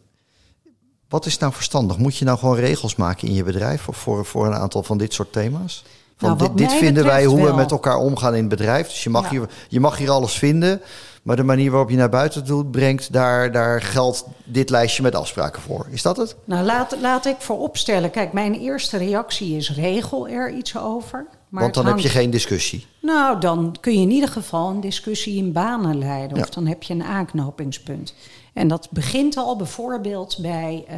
wat 1.10 1.26
is 1.26 1.38
nou 1.38 1.54
verstandig? 1.54 1.98
Moet 1.98 2.18
je 2.18 2.26
nou 2.26 2.38
gewoon 2.38 2.56
regels 2.56 2.96
maken 2.96 3.28
in 3.28 3.34
je 3.34 3.44
bedrijf 3.44 3.88
voor, 3.92 4.26
voor 4.26 4.46
een 4.46 4.54
aantal 4.54 4.84
van 4.84 4.98
dit 4.98 5.14
soort 5.14 5.32
thema's? 5.32 5.84
Van 6.18 6.38
nou, 6.38 6.48
dit, 6.48 6.58
dit 6.58 6.74
vinden 6.74 7.06
wij 7.06 7.26
hoe 7.26 7.46
we 7.46 7.54
met 7.54 7.72
elkaar 7.72 7.98
omgaan 7.98 8.34
in 8.34 8.40
het 8.40 8.50
bedrijf. 8.50 8.88
Dus 8.88 9.04
je 9.04 9.10
mag, 9.10 9.30
hier, 9.30 9.50
je 9.68 9.80
mag 9.80 9.98
hier 9.98 10.10
alles 10.10 10.34
vinden. 10.34 10.82
Maar 11.24 11.36
de 11.36 11.44
manier 11.44 11.72
waarop 11.72 11.90
je 11.90 11.98
naar 11.98 12.10
buiten 12.10 12.44
toe 12.44 12.66
brengt, 12.66 13.14
daar, 13.14 13.52
daar 13.52 13.82
geldt 13.82 14.26
dit 14.44 14.70
lijstje 14.70 15.04
met 15.04 15.16
afspraken 15.16 15.62
voor. 15.62 15.88
Is 15.90 16.02
dat 16.02 16.18
het? 16.18 16.36
Nou, 16.46 16.66
laat, 16.66 16.96
laat 17.02 17.26
ik 17.26 17.36
vooropstellen. 17.40 18.12
Kijk, 18.12 18.34
mijn 18.34 18.54
eerste 18.54 18.98
reactie 18.98 19.58
is 19.58 19.72
regel 19.72 20.28
er 20.28 20.54
iets 20.54 20.78
over. 20.78 21.26
Maar 21.54 21.62
Want 21.62 21.74
dan 21.74 21.86
heb 21.86 22.00
je 22.00 22.10
geen 22.10 22.30
discussie. 22.30 22.86
Nou, 23.00 23.40
dan 23.40 23.76
kun 23.80 23.94
je 23.94 24.00
in 24.00 24.12
ieder 24.12 24.30
geval 24.30 24.70
een 24.70 24.80
discussie 24.80 25.38
in 25.38 25.52
banen 25.52 25.98
leiden. 25.98 26.38
Of 26.38 26.50
dan 26.50 26.68
heb 26.68 26.84
je 26.84 26.94
een 26.94 27.04
aanknopingspunt. 27.04 28.14
En 28.54 28.68
dat 28.68 28.88
begint 28.92 29.38
al 29.38 29.56
bijvoorbeeld 29.56 30.38
bij 30.42 30.86
uh, 30.90 30.96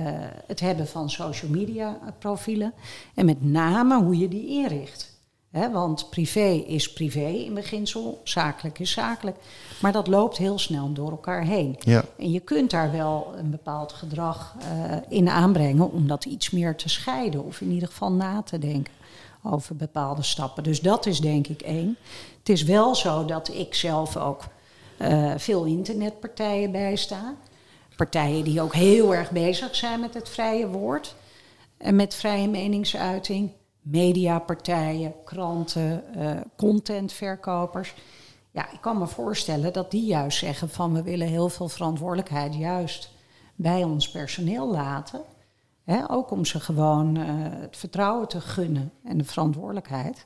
het 0.47 0.59
hebben 0.59 0.87
van 0.87 1.09
social 1.09 1.51
media 1.51 1.99
profielen. 2.19 2.73
En 3.13 3.25
met 3.25 3.43
name 3.43 4.03
hoe 4.03 4.17
je 4.17 4.27
die 4.27 4.47
inricht. 4.47 5.13
He, 5.51 5.71
want 5.71 6.09
privé 6.09 6.63
is 6.67 6.93
privé 6.93 7.27
in 7.27 7.53
beginsel, 7.53 8.21
zakelijk 8.23 8.79
is 8.79 8.91
zakelijk. 8.91 9.37
Maar 9.81 9.91
dat 9.91 10.07
loopt 10.07 10.37
heel 10.37 10.59
snel 10.59 10.93
door 10.93 11.11
elkaar 11.11 11.43
heen. 11.43 11.75
Ja. 11.79 12.03
En 12.17 12.31
je 12.31 12.39
kunt 12.39 12.71
daar 12.71 12.91
wel 12.91 13.33
een 13.37 13.49
bepaald 13.49 13.91
gedrag 13.91 14.55
uh, 14.59 14.95
in 15.09 15.29
aanbrengen 15.29 15.91
om 15.91 16.07
dat 16.07 16.25
iets 16.25 16.49
meer 16.49 16.75
te 16.75 16.89
scheiden. 16.89 17.45
Of 17.45 17.61
in 17.61 17.71
ieder 17.71 17.87
geval 17.87 18.11
na 18.11 18.41
te 18.41 18.59
denken 18.59 18.93
over 19.45 19.75
bepaalde 19.75 20.23
stappen. 20.23 20.63
Dus 20.63 20.81
dat 20.81 21.05
is 21.05 21.19
denk 21.19 21.47
ik 21.47 21.61
één. 21.61 21.97
Het 22.39 22.49
is 22.49 22.63
wel 22.63 22.95
zo 22.95 23.25
dat 23.25 23.47
ik 23.53 23.75
zelf 23.75 24.17
ook 24.17 24.43
uh, 25.01 25.33
veel 25.37 25.63
internetpartijen 25.63 26.71
bijsta. 26.71 27.35
Partijen 27.95 28.43
die 28.43 28.61
ook 28.61 28.73
heel 28.73 29.15
erg 29.15 29.31
bezig 29.31 29.75
zijn 29.75 29.99
met 29.99 30.13
het 30.13 30.29
vrije 30.29 30.67
woord 30.67 31.15
en 31.77 31.95
met 31.95 32.15
vrije 32.15 32.47
meningsuiting. 32.47 33.51
Mediapartijen, 33.81 35.13
kranten, 35.25 36.03
uh, 36.17 36.31
contentverkopers. 36.57 37.93
Ja, 38.51 38.71
ik 38.71 38.81
kan 38.81 38.97
me 38.97 39.07
voorstellen 39.07 39.73
dat 39.73 39.91
die 39.91 40.05
juist 40.05 40.37
zeggen 40.37 40.69
van 40.69 40.93
we 40.93 41.03
willen 41.03 41.27
heel 41.27 41.49
veel 41.49 41.69
verantwoordelijkheid 41.69 42.55
juist 42.55 43.11
bij 43.55 43.83
ons 43.83 44.09
personeel 44.09 44.71
laten. 44.71 45.21
Ook 46.07 46.31
om 46.31 46.45
ze 46.45 46.59
gewoon 46.59 47.17
uh, 47.17 47.25
het 47.61 47.77
vertrouwen 47.77 48.27
te 48.27 48.41
gunnen 48.41 48.91
en 49.03 49.17
de 49.17 49.23
verantwoordelijkheid. 49.23 50.25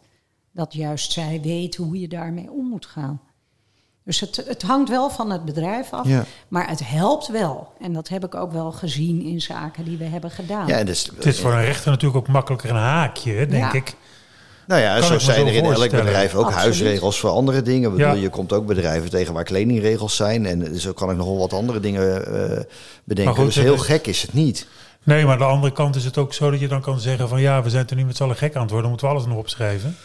Dat 0.51 0.73
juist 0.73 1.11
zij 1.11 1.39
weten 1.41 1.83
hoe 1.83 1.99
je 1.99 2.07
daarmee 2.07 2.51
om 2.51 2.65
moet 2.65 2.85
gaan. 2.85 3.21
Dus 4.03 4.19
het, 4.19 4.35
het 4.47 4.61
hangt 4.61 4.89
wel 4.89 5.09
van 5.09 5.31
het 5.31 5.45
bedrijf 5.45 5.93
af, 5.93 6.07
maar 6.47 6.69
het 6.69 6.87
helpt 6.89 7.27
wel. 7.27 7.73
En 7.79 7.93
dat 7.93 8.07
heb 8.07 8.25
ik 8.25 8.35
ook 8.35 8.51
wel 8.51 8.71
gezien 8.71 9.21
in 9.21 9.41
zaken 9.41 9.83
die 9.83 9.97
we 9.97 10.03
hebben 10.03 10.31
gedaan. 10.31 10.67
Ja, 10.67 10.83
dus, 10.83 11.11
het 11.15 11.25
is 11.25 11.39
voor 11.39 11.51
een 11.51 11.65
rechter 11.65 11.91
natuurlijk 11.91 12.19
ook 12.19 12.33
makkelijker 12.33 12.69
een 12.69 12.75
haakje, 12.75 13.45
denk 13.45 13.73
ik. 13.73 13.95
Nou 14.67 14.81
ja, 14.81 15.01
zo 15.01 15.19
zijn 15.19 15.47
er 15.47 15.53
in 15.53 15.65
elk 15.65 15.91
bedrijf 15.91 16.35
ook 16.35 16.51
huisregels 16.51 17.19
voor 17.19 17.29
andere 17.29 17.61
dingen. 17.61 17.91
Bedoel, 17.95 18.15
Je 18.15 18.29
komt 18.29 18.53
ook 18.53 18.65
bedrijven 18.65 19.09
tegen 19.09 19.33
waar 19.33 19.43
kledingregels 19.43 20.15
zijn. 20.15 20.45
En 20.45 20.79
zo 20.79 20.93
kan 20.93 21.11
ik 21.11 21.17
nog 21.17 21.25
wel 21.25 21.37
wat 21.37 21.53
andere 21.53 21.79
dingen 21.79 22.33
uh, 22.33 22.59
bedenken. 23.03 23.35
Goed, 23.35 23.45
dus 23.45 23.55
heel 23.55 23.77
gek 23.77 24.07
is 24.07 24.21
het 24.21 24.33
niet. 24.33 24.67
Nee, 25.03 25.23
maar 25.23 25.33
aan 25.33 25.39
de 25.39 25.45
andere 25.45 25.73
kant 25.73 25.95
is 25.95 26.05
het 26.05 26.17
ook 26.17 26.33
zo 26.33 26.51
dat 26.51 26.59
je 26.59 26.67
dan 26.67 26.81
kan 26.81 26.99
zeggen 26.99 27.29
van... 27.29 27.41
ja, 27.41 27.63
we 27.63 27.69
zijn 27.69 27.87
er 27.87 27.95
nu 27.95 28.05
met 28.05 28.15
z'n 28.15 28.23
allen 28.23 28.35
gek 28.35 28.55
aan 28.55 28.61
het 28.61 28.71
worden. 28.71 28.81
Dan 28.81 28.89
moeten 28.89 29.07
we 29.07 29.13
alles 29.13 29.25
nog 29.25 29.37
opschrijven. 29.37 29.95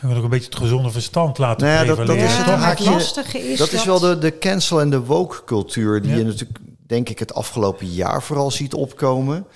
En 0.00 0.08
we 0.08 0.14
ook 0.14 0.22
een 0.22 0.30
beetje 0.30 0.50
het 0.50 0.58
gezonde 0.58 0.90
verstand 0.90 1.38
laten 1.38 1.66
nou 1.66 1.78
ja, 1.78 1.94
dat, 1.94 2.06
dat, 2.06 2.16
is 2.16 2.36
het 2.36 2.46
haakje, 2.46 2.90
lastige 2.90 3.38
is 3.38 3.58
dat, 3.58 3.72
is 3.72 3.84
wel 3.84 4.00
de, 4.00 4.18
de 4.18 4.38
cancel- 4.38 4.80
en 4.80 4.90
de 4.90 5.00
woke-cultuur... 5.00 6.02
die 6.02 6.16
je 6.16 6.24
natuurlijk, 6.24 6.58
denk 6.86 7.08
ik, 7.08 7.18
het 7.18 7.34
afgelopen 7.34 7.86
jaar 7.86 8.22
vooral 8.22 8.50
ziet 8.50 8.74
opkomen... 8.74 9.46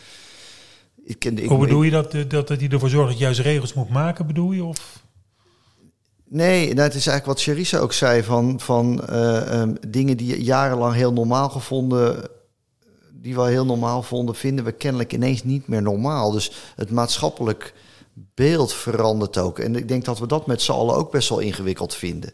Ik, 1.05 1.25
ik, 1.25 1.49
Hoe 1.49 1.59
bedoel 1.59 1.83
je 1.83 1.91
dat, 1.91 2.13
dat, 2.13 2.31
dat 2.31 2.49
hij 2.49 2.69
ervoor 2.69 2.89
zorgt 2.89 3.09
dat 3.09 3.19
je 3.19 3.25
juist 3.25 3.41
regels 3.41 3.75
moet 3.75 3.91
maken, 3.91 4.27
bedoel 4.27 4.53
je? 4.53 4.65
Of? 4.65 5.03
Nee, 6.29 6.75
nou, 6.75 6.81
het 6.89 6.95
is 6.95 7.07
eigenlijk 7.07 7.27
wat 7.27 7.43
Charissa 7.43 7.79
ook 7.79 7.93
zei: 7.93 8.23
van, 8.23 8.61
van 8.61 9.03
uh, 9.11 9.61
um, 9.61 9.77
dingen 9.89 10.17
die 10.17 10.43
jarenlang 10.43 10.95
heel 10.95 11.13
normaal 11.13 11.49
gevonden, 11.49 12.29
die 13.23 13.35
we 13.35 13.43
heel 13.43 13.67
normaal 13.67 14.03
vonden, 14.03 14.35
vinden 14.35 14.65
we 14.65 14.73
kennelijk 14.73 15.13
ineens 15.13 15.45
niet 15.45 15.69
meer 15.69 15.83
normaal. 15.83 16.31
Dus 16.31 16.53
het 16.77 16.91
maatschappelijk 16.91 17.75
beeld 18.35 18.73
verandert 18.73 19.39
ook. 19.39 19.59
En 19.59 19.77
ik 19.77 19.89
denk 19.89 20.05
dat 20.05 20.19
we 20.19 20.27
dat 20.27 20.47
met 20.47 20.63
z'n 20.63 20.73
allen 20.73 20.95
ook 20.95 21.11
best 21.11 21.29
wel 21.29 21.39
ingewikkeld 21.39 21.95
vinden. 21.95 22.33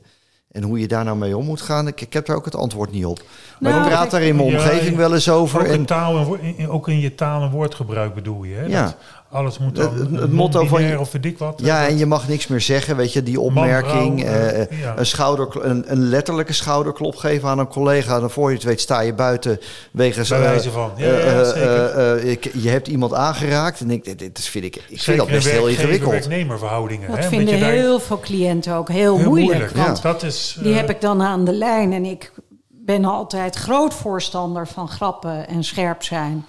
En 0.51 0.63
hoe 0.63 0.81
je 0.81 0.89
daar 0.89 1.05
nou 1.05 1.17
mee 1.17 1.37
om 1.37 1.45
moet 1.45 1.61
gaan, 1.61 1.87
ik, 1.87 2.01
ik 2.01 2.13
heb 2.13 2.27
daar 2.27 2.37
ook 2.37 2.45
het 2.45 2.55
antwoord 2.55 2.93
niet 2.93 3.07
op. 3.07 3.23
Maar 3.61 3.73
nou, 3.73 3.85
ik 3.85 3.91
praat 3.91 4.11
daar 4.11 4.23
in 4.23 4.37
mijn 4.37 4.49
omgeving 4.49 4.97
wel 4.97 5.15
eens 5.15 5.29
over. 5.29 5.61
Ook, 5.61 5.67
en, 5.67 5.85
taal 5.85 6.39
en, 6.39 6.69
ook 6.69 6.89
in 6.89 7.01
je 7.01 7.15
taal 7.15 7.43
en 7.43 7.51
woordgebruik 7.51 8.15
bedoel 8.15 8.45
je, 8.45 8.55
hè? 8.55 8.65
Ja. 8.65 8.85
Dat, 8.85 8.97
alles 9.37 9.59
moet 9.59 9.77
dan 9.77 9.99
het, 9.99 10.21
het 10.21 10.33
motto 10.33 10.67
van 10.67 10.83
je, 10.83 11.01
of 11.01 11.13
weet 11.13 11.25
ik 11.25 11.39
wat. 11.39 11.61
Ja, 11.65 11.87
en 11.87 11.99
je 11.99 12.07
mag 12.07 12.29
niks 12.29 12.47
meer 12.47 12.61
zeggen, 12.61 12.97
weet 12.97 13.13
je, 13.13 13.23
die 13.23 13.41
opmerking. 13.41 14.25
uh, 14.25 14.59
een, 14.97 15.07
schouder, 15.07 15.49
een, 15.65 15.85
een, 15.87 16.09
letterlijke 16.09 16.53
schouderklop 16.53 17.17
geven 17.17 17.49
aan 17.49 17.59
een 17.59 17.69
collega. 17.69 18.21
Dan 18.21 18.31
voor 18.31 18.49
je 18.49 18.55
het 18.55 18.65
weet 18.65 18.81
sta 18.81 19.01
je 19.01 19.15
buiten 19.15 19.61
wegens... 19.91 20.29
Bij 20.29 20.41
wijze 20.41 20.71
van, 20.71 20.91
ja, 20.97 21.19
ja 21.19 21.45
zeker. 21.45 22.25
Ik, 22.25 22.51
je 22.53 22.69
hebt 22.69 22.89
iemand 22.89 23.15
aangeraakt 23.15 23.81
en 23.81 23.91
ik, 23.91 24.05
dit, 24.05 24.19
dit 24.19 24.41
vind 24.41 24.65
ik, 24.65 24.85
ik 24.89 25.01
vind 25.01 25.17
dat 25.19 25.27
best 25.27 25.51
heel 25.51 25.67
ingewikkeld. 25.67 26.11
werknemerverhoudingen. 26.11 27.11
Dat 27.11 27.19
hè, 27.19 27.29
vinden 27.29 27.55
heel 27.55 28.01
veel 28.01 28.21
cliënten 28.21 28.75
ook 28.75 28.89
heel, 28.89 29.17
heel 29.17 29.27
moeilijk. 29.27 29.59
moeilijk 29.59 29.77
want 29.77 30.03
dat 30.03 30.23
is, 30.23 30.59
die 30.63 30.75
heb 30.75 30.91
ik 30.91 31.01
dan 31.01 31.23
aan 31.23 31.45
de 31.45 31.53
lijn 31.53 31.93
en 31.93 32.05
ik 32.05 32.33
ben 32.69 33.05
altijd 33.05 33.57
groot 33.57 33.95
voorstander 33.95 34.69
van 34.69 34.89
grappen 34.89 35.49
en 35.49 35.65
scherp 35.65 36.03
zijn. 36.03 36.45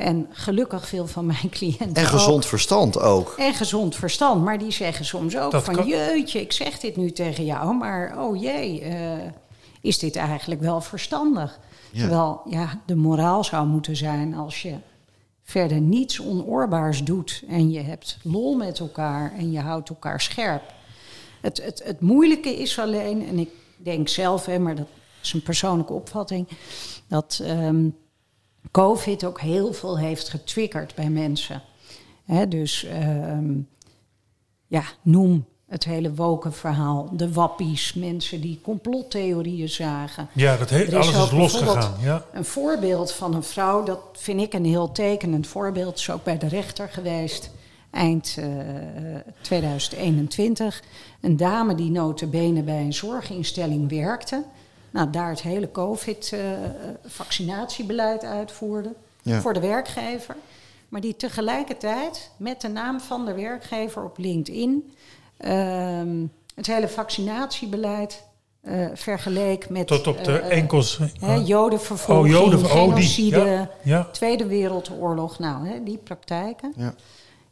En 0.00 0.26
gelukkig 0.30 0.88
veel 0.88 1.06
van 1.06 1.26
mijn 1.26 1.48
cliënten. 1.56 1.94
En 1.94 2.06
gezond 2.06 2.46
verstand 2.46 2.98
ook. 2.98 3.34
En 3.38 3.54
gezond 3.54 3.96
verstand. 3.96 4.44
Maar 4.44 4.58
die 4.58 4.70
zeggen 4.70 5.04
soms 5.04 5.36
ook 5.36 5.60
van 5.60 5.86
jeetje, 5.86 6.40
ik 6.40 6.52
zeg 6.52 6.78
dit 6.78 6.96
nu 6.96 7.10
tegen 7.10 7.44
jou, 7.44 7.74
maar 7.74 8.14
oh 8.18 8.40
jee, 8.40 8.82
uh, 8.82 9.12
is 9.80 9.98
dit 9.98 10.16
eigenlijk 10.16 10.60
wel 10.60 10.80
verstandig? 10.80 11.58
Terwijl 11.92 12.40
ja, 12.46 12.80
de 12.86 12.94
moraal 12.94 13.44
zou 13.44 13.66
moeten 13.66 13.96
zijn 13.96 14.34
als 14.34 14.62
je 14.62 14.74
verder 15.42 15.80
niets 15.80 16.20
onoorbaars 16.20 17.04
doet 17.04 17.42
en 17.48 17.70
je 17.70 17.80
hebt 17.80 18.18
lol 18.22 18.56
met 18.56 18.78
elkaar 18.78 19.32
en 19.38 19.52
je 19.52 19.60
houdt 19.60 19.88
elkaar 19.88 20.20
scherp. 20.20 20.62
Het, 21.40 21.64
het, 21.64 21.82
het 21.84 22.00
moeilijke 22.00 22.56
is 22.56 22.78
alleen, 22.78 23.26
en 23.26 23.38
ik 23.38 23.50
denk 23.76 24.08
zelf, 24.08 24.46
hè, 24.46 24.58
maar 24.58 24.74
dat 24.74 24.86
is 25.22 25.32
een 25.32 25.42
persoonlijke 25.42 25.92
opvatting, 25.92 26.48
dat 27.08 27.40
um, 27.42 27.96
COVID 28.70 29.24
ook 29.24 29.40
heel 29.40 29.72
veel 29.72 29.98
heeft 29.98 30.28
getriggerd 30.28 30.94
bij 30.94 31.10
mensen. 31.10 31.62
dus 32.48 32.84
uh, 32.84 33.38
ja, 34.66 34.82
noem 35.02 35.44
het 35.70 35.84
hele 35.84 36.14
wokenverhaal, 36.14 37.08
de 37.12 37.32
wappies, 37.32 37.94
mensen 37.94 38.40
die 38.40 38.60
complottheorieën 38.62 39.68
zagen. 39.68 40.28
Ja, 40.32 40.56
dat 40.56 40.70
he- 40.70 40.94
alles 40.94 41.08
is 41.08 41.30
losgegaan. 41.30 41.94
Ja. 42.02 42.24
Een 42.32 42.44
voorbeeld 42.44 43.12
van 43.12 43.34
een 43.34 43.42
vrouw, 43.42 43.82
dat 43.82 44.00
vind 44.12 44.40
ik 44.40 44.52
een 44.52 44.64
heel 44.64 44.92
tekenend 44.92 45.46
voorbeeld, 45.46 45.96
is 45.96 46.10
ook 46.10 46.24
bij 46.24 46.38
de 46.38 46.48
rechter 46.48 46.88
geweest 46.88 47.50
eind 47.90 48.36
uh, 48.38 49.16
eh, 49.16 49.20
2021. 49.40 50.82
Een 51.20 51.36
dame 51.36 51.74
die 51.74 51.90
notabene 51.90 52.62
bij 52.62 52.80
een 52.80 52.92
zorginstelling 52.92 53.90
werkte. 53.90 54.44
Nou, 54.90 55.10
daar 55.10 55.30
het 55.30 55.42
hele 55.42 55.70
COVID-vaccinatiebeleid 55.70 58.24
uitvoerde 58.24 58.92
voor 59.24 59.52
de 59.52 59.60
werkgever. 59.60 60.36
Maar 60.88 61.00
die 61.00 61.16
tegelijkertijd 61.16 62.30
met 62.36 62.60
de 62.60 62.68
naam 62.68 63.00
van 63.00 63.24
de 63.24 63.34
werkgever 63.34 64.04
op 64.04 64.18
LinkedIn 64.18 64.92
ehm, 65.36 66.26
het 66.54 66.66
hele 66.66 66.88
vaccinatiebeleid 66.88 68.28
uh, 68.62 68.86
vergeleek 68.94 69.68
met... 69.68 69.86
Tot 69.86 70.06
op 70.06 70.24
de 70.24 70.30
uh, 70.30 70.56
enkels... 70.56 70.98
Uh, 71.22 71.46
jodenvervolging, 71.46 72.36
oh, 72.36 72.42
joden, 72.42 72.66
genocide, 72.66 73.70
ja, 73.82 74.08
Tweede 74.12 74.46
Wereldoorlog. 74.46 75.38
Nou, 75.38 75.68
hè, 75.68 75.82
die 75.82 75.98
praktijken. 75.98 76.72
Ja. 76.76 76.94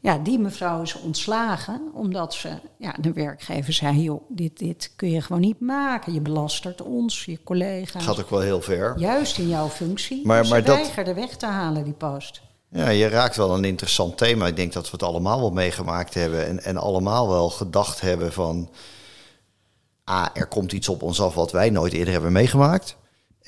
Ja, 0.01 0.19
die 0.19 0.39
mevrouw 0.39 0.83
is 0.83 1.01
ontslagen 1.01 1.81
omdat 1.95 2.35
ze, 2.35 2.51
ja, 2.79 2.95
de 3.01 3.13
werkgever 3.13 3.73
zei: 3.73 4.03
joh, 4.03 4.23
dit, 4.29 4.59
dit 4.59 4.93
kun 4.97 5.11
je 5.11 5.23
gewoon 5.23 5.41
niet 5.41 5.61
maken. 5.61 6.13
Je 6.13 6.21
belastert 6.21 6.83
ons, 6.83 7.25
je 7.25 7.43
collega's. 7.43 8.05
Gaat 8.05 8.21
ook 8.21 8.31
wel 8.31 8.41
heel 8.41 8.63
ver. 8.63 8.95
Juist 8.99 9.39
in 9.39 9.49
jouw 9.49 9.69
functie. 9.69 10.27
Maar, 10.27 10.47
maar 10.47 10.61
ze 10.61 10.67
weigerde 10.67 11.15
weg 11.15 11.37
te 11.37 11.47
halen, 11.47 11.85
die 11.85 11.93
post. 11.93 12.41
Ja, 12.71 12.89
je 12.89 13.09
raakt 13.09 13.37
wel 13.37 13.55
een 13.55 13.65
interessant 13.65 14.19
thema. 14.19 14.47
Ik 14.47 14.57
denk 14.57 14.73
dat 14.73 14.85
we 14.85 14.91
het 14.91 15.03
allemaal 15.03 15.41
wel 15.41 15.51
meegemaakt 15.51 16.15
hebben 16.15 16.47
en, 16.47 16.65
en 16.65 16.77
allemaal 16.77 17.29
wel 17.29 17.51
gedacht 17.51 18.01
hebben 18.01 18.33
van. 18.33 18.71
Ah, 20.05 20.27
er 20.33 20.47
komt 20.47 20.73
iets 20.73 20.89
op 20.89 21.03
ons 21.03 21.21
af 21.21 21.35
wat 21.35 21.53
wij 21.53 21.71
nooit 21.71 21.93
eerder 21.93 22.13
hebben 22.13 22.33
meegemaakt. 22.33 22.97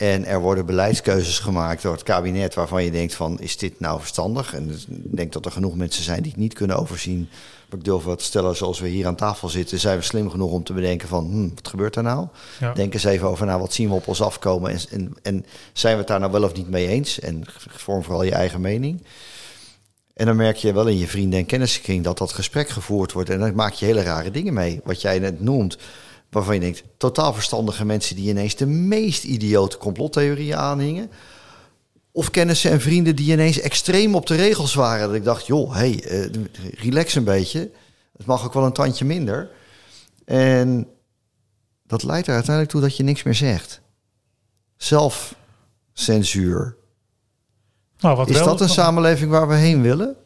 En 0.01 0.25
er 0.27 0.41
worden 0.41 0.67
beleidskeuzes 0.67 1.39
gemaakt 1.39 1.83
door 1.83 1.93
het 1.93 2.03
kabinet 2.03 2.55
waarvan 2.55 2.85
je 2.85 2.91
denkt 2.91 3.15
van, 3.15 3.41
is 3.41 3.57
dit 3.57 3.81
nou 3.81 4.01
verstandig? 4.01 4.55
En 4.55 4.67
dus 4.67 4.87
ik 4.89 5.17
denk 5.17 5.33
dat 5.33 5.45
er 5.45 5.53
genoeg 5.53 5.77
mensen 5.77 6.03
zijn 6.03 6.23
die 6.23 6.31
het 6.31 6.41
niet 6.41 6.53
kunnen 6.53 6.77
overzien. 6.77 7.29
Maar 7.69 7.79
ik 7.79 7.85
durf 7.85 8.05
wat 8.05 8.19
te 8.19 8.25
stellen, 8.25 8.57
zoals 8.57 8.81
we 8.81 8.89
hier 8.89 9.07
aan 9.07 9.15
tafel 9.15 9.49
zitten, 9.49 9.79
zijn 9.79 9.99
we 9.99 10.05
slim 10.05 10.31
genoeg 10.31 10.51
om 10.51 10.63
te 10.63 10.73
bedenken 10.73 11.09
van, 11.09 11.25
hm, 11.25 11.49
wat 11.55 11.69
gebeurt 11.69 11.97
er 11.97 12.03
nou? 12.03 12.27
Denk 12.75 12.95
eens 12.95 13.05
even 13.05 13.29
over, 13.29 13.47
nou, 13.47 13.61
wat 13.61 13.73
zien 13.73 13.89
we 13.89 13.95
op 13.95 14.09
ons 14.09 14.23
afkomen? 14.23 14.71
En, 14.71 14.81
en, 14.91 15.17
en 15.23 15.47
zijn 15.73 15.93
we 15.93 15.99
het 15.99 16.09
daar 16.09 16.21
nou 16.21 16.33
wel 16.33 16.43
of 16.43 16.55
niet 16.55 16.69
mee 16.69 16.87
eens? 16.87 17.21
En 17.21 17.43
vorm 17.69 18.03
vooral 18.03 18.23
je 18.23 18.35
eigen 18.35 18.61
mening. 18.61 19.03
En 20.15 20.27
dan 20.27 20.37
merk 20.37 20.57
je 20.57 20.73
wel 20.73 20.87
in 20.87 20.99
je 20.99 21.07
vrienden- 21.07 21.39
en 21.39 21.47
kennissenkring 21.47 22.05
dat 22.05 22.19
dat 22.19 22.33
gesprek 22.33 22.69
gevoerd 22.69 23.13
wordt. 23.13 23.31
En 23.31 23.39
dan 23.39 23.55
maak 23.55 23.73
je 23.73 23.87
hele 23.87 24.03
rare 24.03 24.31
dingen 24.31 24.55
mee. 24.55 24.81
Wat 24.85 25.01
jij 25.01 25.19
net 25.19 25.41
noemt 25.41 25.79
waarvan 26.31 26.55
je 26.55 26.61
denkt, 26.61 26.83
totaal 26.97 27.33
verstandige 27.33 27.85
mensen 27.85 28.17
die 28.17 28.29
ineens 28.29 28.57
de 28.57 28.67
meest 28.67 29.25
idiote 29.25 29.79
complottheorieën 29.79 30.57
aanhingen. 30.57 31.11
Of 32.13 32.31
kennissen 32.31 32.71
en 32.71 32.81
vrienden 32.81 33.17
die 33.17 33.33
ineens 33.33 33.61
extreem 33.61 34.15
op 34.15 34.27
de 34.27 34.35
regels 34.35 34.75
waren. 34.75 35.07
Dat 35.07 35.17
ik 35.17 35.25
dacht, 35.25 35.47
joh, 35.47 35.75
hey, 35.75 36.05
uh, 36.11 36.27
relax 36.75 37.15
een 37.15 37.25
beetje. 37.25 37.71
Het 38.17 38.27
mag 38.27 38.45
ook 38.45 38.53
wel 38.53 38.65
een 38.65 38.73
tandje 38.73 39.05
minder. 39.05 39.51
En 40.25 40.89
dat 41.87 42.03
leidt 42.03 42.27
er 42.27 42.35
uiteindelijk 42.35 42.73
toe 42.73 42.81
dat 42.81 42.97
je 42.97 43.03
niks 43.03 43.23
meer 43.23 43.35
zegt. 43.35 43.81
Zelfcensuur. 44.77 46.77
Nou, 47.99 48.17
wat 48.17 48.29
Is 48.29 48.39
dat 48.39 48.61
een 48.61 48.69
samenleving 48.69 49.31
waar 49.31 49.49
we 49.49 49.55
heen 49.55 49.83
willen? 49.83 50.17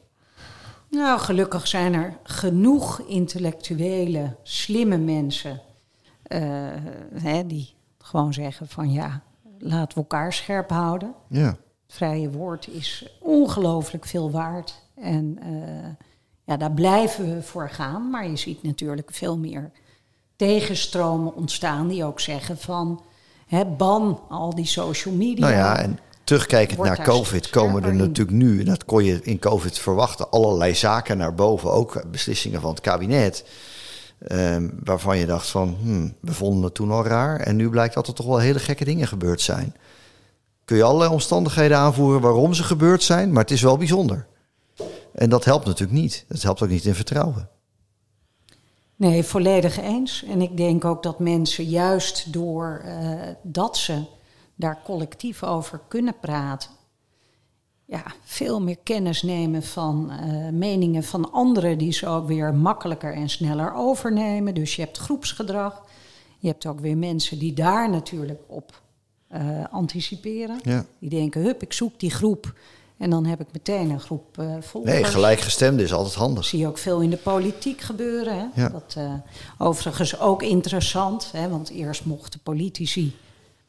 Nou, 0.91 1.21
gelukkig 1.21 1.67
zijn 1.67 1.95
er 1.95 2.19
genoeg 2.23 3.01
intellectuele, 3.01 4.37
slimme 4.43 4.99
mensen 4.99 5.63
hè, 7.23 7.47
die 7.47 7.75
gewoon 7.99 8.33
zeggen 8.33 8.69
van 8.69 8.93
ja, 8.93 9.23
laten 9.59 9.89
we 9.89 10.01
elkaar 10.01 10.33
scherp 10.33 10.71
houden. 10.71 11.15
Ja. 11.29 11.47
Het 11.87 11.97
vrije 11.97 12.31
woord 12.31 12.69
is 12.69 13.17
ongelooflijk 13.21 14.05
veel 14.05 14.31
waard. 14.31 14.83
En 14.95 15.39
uh, 15.43 15.89
ja, 16.45 16.57
daar 16.57 16.73
blijven 16.73 17.35
we 17.35 17.43
voor 17.43 17.71
gaan. 17.71 18.11
Maar 18.11 18.29
je 18.29 18.37
ziet 18.37 18.63
natuurlijk 18.63 19.09
veel 19.13 19.39
meer 19.39 19.71
tegenstromen 20.37 21.35
ontstaan 21.35 21.89
die 21.89 22.05
ook 22.05 22.21
zeggen 22.21 22.59
van 22.59 23.03
hè, 23.47 23.65
ban 23.65 24.21
al 24.29 24.55
die 24.55 24.67
social 24.67 25.15
media. 25.15 25.47
Nou 25.47 25.59
ja, 25.59 25.79
en 25.79 25.99
terugkijkend 26.25 26.83
naar 26.83 27.03
COVID 27.03 27.51
komen 27.51 27.85
er 27.85 27.95
natuurlijk 27.95 28.37
nu, 28.37 28.61
en 28.61 28.65
dat 28.65 28.85
kon 28.85 29.05
je 29.05 29.21
in 29.23 29.39
COVID 29.39 29.79
verwachten, 29.79 30.31
allerlei 30.31 30.75
zaken 30.75 31.17
naar 31.17 31.35
boven, 31.35 31.73
ook 31.73 32.11
beslissingen 32.11 32.61
van 32.61 32.71
het 32.71 32.81
kabinet. 32.81 33.45
Um, 34.29 34.79
waarvan 34.85 35.19
je 35.19 35.27
dacht 35.27 35.49
van, 35.49 35.77
hmm, 35.81 36.15
we 36.21 36.33
vonden 36.33 36.63
het 36.63 36.75
toen 36.75 36.91
al 36.91 37.07
raar. 37.07 37.41
En 37.41 37.57
nu 37.57 37.71
blijkt 37.71 37.95
dat 37.95 38.07
er 38.07 38.15
toch 38.15 38.27
wel 38.27 38.39
hele 38.39 38.59
gekke 38.59 38.85
dingen 38.85 39.07
gebeurd 39.07 39.41
zijn. 39.41 39.75
Kun 40.65 40.77
je 40.77 40.83
allerlei 40.83 41.11
omstandigheden 41.11 41.79
aanvoeren 41.79 42.21
waarom 42.21 42.55
ze 42.55 42.65
gebeurd 42.65 43.03
zijn, 43.03 43.33
maar 43.33 43.43
het 43.43 43.51
is 43.51 43.63
wel 43.63 43.77
bijzonder. 43.77 44.27
En 45.15 45.31
dat 45.31 45.45
helpt 45.45 45.67
natuurlijk 45.67 45.99
niet. 45.99 46.25
Dat 46.29 46.43
helpt 46.43 46.63
ook 46.63 46.69
niet 46.69 46.85
in 46.85 46.95
vertrouwen. 46.95 47.49
Nee, 48.97 49.23
volledig 49.25 49.81
eens. 49.81 50.25
En 50.25 50.41
ik 50.41 50.57
denk 50.57 50.85
ook 50.85 51.03
dat 51.03 51.19
mensen 51.19 51.65
juist 51.65 52.33
door 52.33 52.83
uh, 52.85 53.21
dat 53.43 53.77
ze 53.77 54.05
daar 54.55 54.79
collectief 54.85 55.43
over 55.43 55.81
kunnen 55.89 56.17
praten, 56.21 56.71
ja, 57.95 58.05
veel 58.25 58.61
meer 58.61 58.79
kennis 58.83 59.23
nemen 59.23 59.63
van 59.63 60.13
uh, 60.13 60.49
meningen 60.49 61.03
van 61.03 61.33
anderen, 61.33 61.79
die 61.79 61.93
ze 61.93 62.07
ook 62.07 62.27
weer 62.27 62.55
makkelijker 62.55 63.15
en 63.15 63.29
sneller 63.29 63.75
overnemen. 63.75 64.55
Dus 64.55 64.77
je 64.77 64.83
hebt 64.83 64.99
groepsgedrag. 64.99 65.83
Je 66.39 66.49
hebt 66.49 66.67
ook 66.67 66.81
weer 66.81 66.97
mensen 66.97 67.39
die 67.39 67.53
daar 67.53 67.91
natuurlijk 67.91 68.41
op 68.47 68.83
uh, 69.33 69.41
anticiperen. 69.71 70.59
Ja. 70.63 70.85
Die 70.99 71.11
denken, 71.11 71.43
hup, 71.43 71.63
ik 71.63 71.73
zoek 71.73 72.01
die 72.01 72.11
groep. 72.11 72.55
En 72.97 73.11
dan 73.11 73.25
heb 73.25 73.41
ik 73.41 73.47
meteen 73.53 73.91
een 73.91 74.01
groep 74.01 74.39
uh, 74.39 74.57
volgers. 74.61 74.95
Nee, 74.95 75.05
gelijkgestemd 75.05 75.81
is 75.81 75.93
altijd 75.93 76.15
handig. 76.15 76.37
Dat 76.37 76.45
zie 76.45 76.59
je 76.59 76.67
ook 76.67 76.79
veel 76.79 77.01
in 77.01 77.11
de 77.11 77.17
politiek 77.17 77.81
gebeuren. 77.81 78.35
Hè? 78.35 78.63
Ja. 78.63 78.69
Dat, 78.69 78.95
uh, 78.99 79.13
overigens 79.59 80.21
ook 80.21 80.43
interessant, 80.43 81.33
hè? 81.33 81.49
want 81.49 81.71
eerst 81.71 82.05
mochten 82.05 82.41
politici 82.41 83.17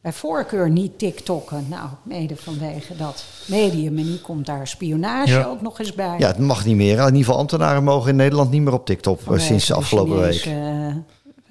bij 0.00 0.12
voorkeur 0.12 0.70
niet 0.70 0.98
TikTokken. 0.98 1.66
Nou, 1.68 1.88
mede 2.02 2.36
vanwege 2.36 2.96
dat 2.96 3.24
medium. 3.46 3.98
En 3.98 4.04
nu 4.04 4.16
komt 4.16 4.46
daar 4.46 4.66
spionage 4.66 5.46
ook 5.46 5.62
nog 5.62 5.78
eens 5.78 5.94
bij. 5.94 6.18
Ja, 6.18 6.26
het 6.26 6.38
mag 6.38 6.64
niet 6.64 6.76
meer. 6.76 6.98
In 6.98 7.04
ieder 7.04 7.18
geval 7.18 7.38
ambtenaren 7.38 7.84
mogen 7.84 8.10
in 8.10 8.16
Nederland 8.16 8.50
niet 8.50 8.62
meer 8.62 8.72
op 8.72 8.86
TikTok 8.86 9.20
eh, 9.20 9.38
sinds 9.38 9.66
de 9.66 9.74
afgelopen 9.74 10.18
week. 10.20 10.44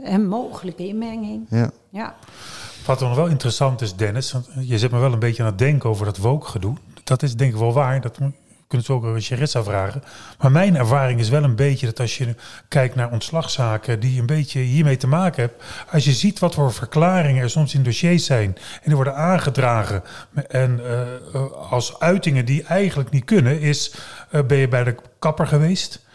en 0.04 0.28
mogelijke 0.28 0.88
inmenging. 0.88 1.46
Ja. 1.50 1.72
ja. 1.90 2.16
Wat 2.86 3.00
nog 3.00 3.16
wel 3.16 3.28
interessant 3.28 3.82
is, 3.82 3.96
Dennis, 3.96 4.32
want 4.32 4.48
je 4.60 4.78
zet 4.78 4.92
me 4.92 5.00
wel 5.00 5.14
een 5.14 5.20
beetje 5.20 5.44
aan 5.44 5.50
het 5.50 5.58
denken 5.58 5.90
over 5.90 6.06
dat 6.06 6.18
woke-gedoe 6.18 6.76
dat 7.06 7.24
is 7.24 7.36
denk 7.36 7.54
ik 7.54 7.60
wel 7.60 7.74
waar. 7.74 8.02
Dat 8.02 8.18
kunnen 8.68 8.86
ze 8.86 8.94
ook 8.94 9.06
aan 9.06 9.22
Charissa 9.22 9.64
vragen. 9.64 10.04
Maar 10.40 10.52
mijn 10.52 10.76
ervaring 10.76 11.20
is 11.20 11.30
wel 11.30 11.44
een 11.44 11.56
beetje 11.56 11.86
dat 11.86 12.00
als 12.00 12.18
je 12.18 12.36
kijkt 12.68 12.96
naar 12.96 13.12
ontslagzaken 13.12 14.00
die 14.00 14.20
een 14.20 14.26
beetje 14.26 14.60
hiermee 14.60 14.98
te 14.98 15.08
maken 15.08 15.42
hebben. 15.42 15.60
Als 15.92 16.06
je 16.06 16.12
ziet 16.12 16.40
wat 16.40 16.54
voor 16.54 16.74
verklaringen 16.74 17.44
er 17.44 17.50
soms 17.50 17.74
in 17.74 17.84
dossiers 17.84 18.26
zijn 18.26 18.56
en 18.56 18.82
die 18.84 18.96
worden 18.96 19.16
aangedragen. 19.16 20.04
En 20.48 20.82
uh, 21.34 21.52
als 21.72 22.00
uitingen 22.00 22.46
die 22.46 22.64
eigenlijk 22.64 23.10
niet 23.10 23.26
kunnen, 23.26 23.60
is 23.60 23.96
uh, 24.32 24.42
ben 24.42 24.58
je 24.58 24.68
bij 24.68 24.84
de 24.84 24.96
kapper 25.20 25.48
geweest. 25.48 26.06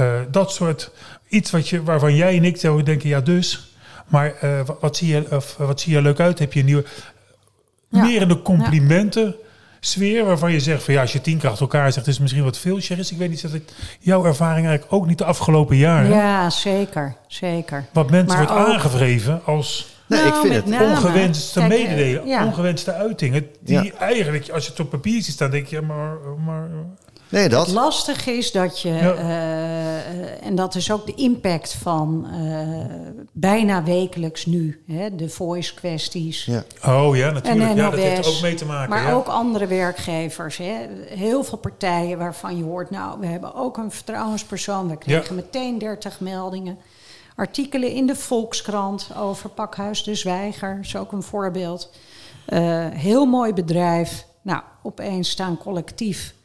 Uh, 0.00 0.20
dat 0.30 0.52
soort 0.52 0.90
iets 1.28 1.50
wat 1.50 1.68
je, 1.68 1.82
waarvan 1.82 2.14
jij 2.14 2.36
en 2.36 2.44
ik 2.44 2.56
zouden 2.56 2.84
denken, 2.84 3.08
ja 3.08 3.20
dus. 3.20 3.72
Maar 4.06 4.34
wat, 4.80 4.96
zie 4.96 5.08
je, 5.08 5.36
of, 5.36 5.56
wat 5.56 5.80
zie 5.80 5.92
je 5.92 6.02
leuk 6.02 6.20
uit? 6.20 6.38
Heb 6.38 6.52
je 6.52 6.60
een 6.60 6.66
nieuwe... 6.66 6.84
Ja. 7.90 8.02
Meer 8.02 8.22
in 8.22 8.28
de 8.28 8.42
complimenten. 8.42 9.24
Ja 9.26 9.46
sfeer 9.88 10.24
waarvan 10.24 10.52
je 10.52 10.60
zegt 10.60 10.82
van 10.82 10.94
ja, 10.94 11.00
als 11.00 11.12
je 11.12 11.20
tien 11.20 11.38
keer 11.38 11.48
achter 11.48 11.62
elkaar 11.62 11.92
zegt, 11.92 12.06
is 12.06 12.12
het 12.12 12.22
misschien 12.22 12.44
wat 12.44 12.58
veel. 12.58 12.76
Cheris, 12.80 13.12
ik 13.12 13.18
weet 13.18 13.30
niet, 13.30 13.42
dat 13.42 13.54
ik 13.54 13.62
jouw 14.00 14.24
ervaring 14.24 14.66
eigenlijk 14.66 14.92
ook 14.92 15.06
niet 15.06 15.18
de 15.18 15.24
afgelopen 15.24 15.76
jaren. 15.76 16.10
Ja, 16.10 16.50
zeker, 16.50 17.16
zeker. 17.26 17.84
Wat 17.92 18.10
mensen 18.10 18.38
wordt 18.38 18.52
ook... 18.52 18.68
aangevreven 18.68 19.44
als 19.44 19.96
Nee, 20.06 20.22
ik 20.22 20.34
vind 20.34 20.54
het 20.54 20.80
ongewenste 20.80 21.62
mededelen, 21.62 22.44
ongewenste 22.44 22.92
uitingen. 22.92 23.46
Die 23.60 23.92
eigenlijk, 23.92 24.50
als 24.50 24.64
je 24.64 24.70
het 24.70 24.80
op 24.80 24.90
papier 24.90 25.22
ziet 25.22 25.34
staan, 25.34 25.50
denk 25.50 25.66
je, 25.66 25.80
maar, 25.80 26.16
maar 26.44 26.68
Nee, 27.28 27.48
dat. 27.48 27.66
Het 27.66 27.74
lastige 27.74 28.32
is 28.32 28.52
dat 28.52 28.80
je, 28.80 28.88
uh, 28.88 29.77
en 30.40 30.54
dat 30.54 30.74
is 30.74 30.90
ook 30.92 31.06
de 31.06 31.14
impact 31.14 31.74
van 31.74 32.26
uh, 32.32 32.66
bijna 33.32 33.82
wekelijks 33.82 34.46
nu, 34.46 34.82
hè, 34.86 35.14
de 35.14 35.28
voice 35.28 35.74
kwesties. 35.74 36.44
Ja. 36.44 36.64
Oh 36.86 37.16
ja, 37.16 37.30
natuurlijk. 37.30 37.76
ja, 37.76 37.90
dat 37.90 38.00
heeft 38.00 38.26
er 38.26 38.34
ook 38.34 38.40
mee 38.40 38.54
te 38.54 38.64
maken. 38.64 38.90
Maar 38.90 39.14
ook 39.14 39.26
andere 39.26 39.66
werkgevers. 39.66 40.56
Hè. 40.56 40.86
Heel 41.08 41.44
veel 41.44 41.58
partijen 41.58 42.18
waarvan 42.18 42.56
je 42.56 42.64
hoort, 42.64 42.90
nou, 42.90 43.20
we 43.20 43.26
hebben 43.26 43.54
ook 43.54 43.76
een 43.76 43.90
vertrouwenspersoon. 43.90 44.88
We 44.88 44.96
kregen 44.96 45.34
meteen 45.34 45.78
30 45.78 46.20
meldingen. 46.20 46.78
Artikelen 47.36 47.90
in 47.90 48.06
de 48.06 48.16
Volkskrant 48.16 49.10
over 49.18 49.48
Pakhuis 49.48 50.02
de 50.02 50.14
Zwijger, 50.14 50.78
is 50.82 50.96
ook 50.96 51.12
een 51.12 51.22
voorbeeld. 51.22 51.92
heel 52.92 53.26
mooi 53.26 53.52
bedrijf. 53.52 54.26
Nou, 54.42 54.62
opeens 54.82 55.30
staan 55.30 55.58
collectief 55.58 56.36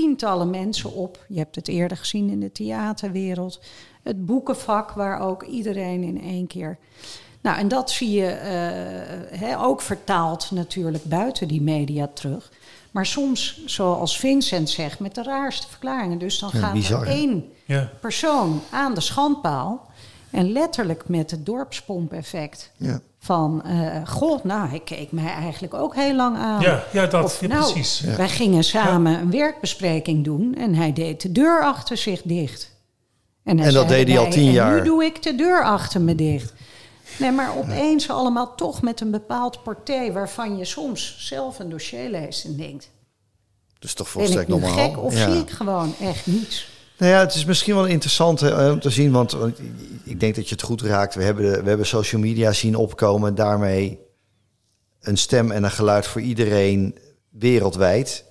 tientallen 0.00 0.50
mensen 0.50 0.92
op. 0.92 1.24
Je 1.28 1.38
hebt 1.38 1.54
het 1.54 1.68
eerder 1.68 1.96
gezien 1.96 2.30
in 2.30 2.40
de 2.40 2.52
theaterwereld. 2.52 3.60
Het 4.02 4.26
boekenvak, 4.26 4.90
waar 4.90 5.20
ook 5.20 5.42
iedereen 5.42 6.02
in 6.02 6.20
één 6.22 6.46
keer. 6.46 6.78
Nou, 7.40 7.58
en 7.58 7.68
dat 7.68 7.90
zie 7.90 8.10
je 8.10 8.38
uh, 9.42 9.62
ook 9.62 9.80
vertaald 9.80 10.50
natuurlijk 10.50 11.04
buiten 11.04 11.48
die 11.48 11.62
media 11.62 12.08
terug. 12.14 12.52
Maar 12.90 13.06
soms, 13.06 13.64
zoals 13.66 14.18
Vincent 14.18 14.70
zegt, 14.70 14.98
met 14.98 15.14
de 15.14 15.22
raarste 15.22 15.68
verklaringen. 15.68 16.18
Dus 16.18 16.38
dan 16.38 16.50
gaat 16.50 16.84
er 16.84 17.06
één 17.06 17.44
persoon 18.00 18.60
aan 18.70 18.94
de 18.94 19.00
schandpaal. 19.00 19.86
En 20.30 20.52
letterlijk 20.52 21.08
met 21.08 21.30
het 21.30 21.46
dorpspompeffect. 21.46 22.70
Ja. 22.76 23.00
Van, 23.18 23.62
uh, 23.66 24.06
god, 24.06 24.44
nou, 24.44 24.68
hij 24.68 24.80
keek 24.80 25.12
mij 25.12 25.32
eigenlijk 25.32 25.74
ook 25.74 25.94
heel 25.94 26.14
lang 26.14 26.36
aan. 26.36 26.60
Ja, 26.60 26.84
ja 26.92 27.06
dat, 27.06 27.24
of, 27.24 27.40
nou, 27.40 27.72
precies. 27.72 28.00
Wij 28.00 28.28
gingen 28.28 28.64
samen 28.64 29.20
een 29.20 29.30
werkbespreking 29.30 30.24
doen 30.24 30.54
en 30.54 30.74
hij 30.74 30.92
deed 30.92 31.20
de 31.20 31.32
deur 31.32 31.62
achter 31.64 31.96
zich 31.96 32.22
dicht. 32.22 32.74
En, 33.44 33.58
en 33.58 33.72
dat 33.72 33.88
deed 33.88 34.08
hij 34.08 34.18
al 34.18 34.30
tien 34.30 34.50
jaar. 34.50 34.70
En 34.70 34.82
nu 34.82 34.84
doe 34.84 35.04
ik 35.04 35.22
de 35.22 35.34
deur 35.34 35.64
achter 35.64 36.00
me 36.00 36.14
dicht. 36.14 36.52
Nee, 37.18 37.32
maar 37.32 37.56
opeens 37.56 38.10
allemaal 38.10 38.54
toch 38.54 38.82
met 38.82 39.00
een 39.00 39.10
bepaald 39.10 39.62
porté... 39.62 40.12
waarvan 40.12 40.56
je 40.56 40.64
soms 40.64 41.16
zelf 41.18 41.58
een 41.58 41.70
dossier 41.70 42.10
leest 42.10 42.44
en 42.44 42.56
denkt... 42.56 42.90
Dus 43.78 43.94
toch 43.94 44.08
volstrekt 44.08 44.48
normaal. 44.48 44.70
gek 44.70 44.98
of 44.98 45.14
zie 45.14 45.38
ik 45.38 45.50
gewoon 45.50 45.94
echt 46.00 46.26
niets? 46.26 46.68
Nou 46.98 47.12
ja, 47.12 47.20
het 47.20 47.34
is 47.34 47.44
misschien 47.44 47.74
wel 47.74 47.86
interessant 47.86 48.40
hè, 48.40 48.70
om 48.70 48.80
te 48.80 48.90
zien, 48.90 49.12
want 49.12 49.36
ik 50.04 50.20
denk 50.20 50.34
dat 50.34 50.48
je 50.48 50.54
het 50.54 50.64
goed 50.64 50.82
raakt. 50.82 51.14
We 51.14 51.22
hebben, 51.22 51.62
we 51.62 51.68
hebben 51.68 51.86
social 51.86 52.20
media 52.20 52.52
zien 52.52 52.76
opkomen, 52.76 53.34
daarmee 53.34 53.98
een 55.00 55.16
stem 55.16 55.50
en 55.50 55.64
een 55.64 55.70
geluid 55.70 56.06
voor 56.06 56.20
iedereen 56.20 56.98
wereldwijd. 57.30 58.24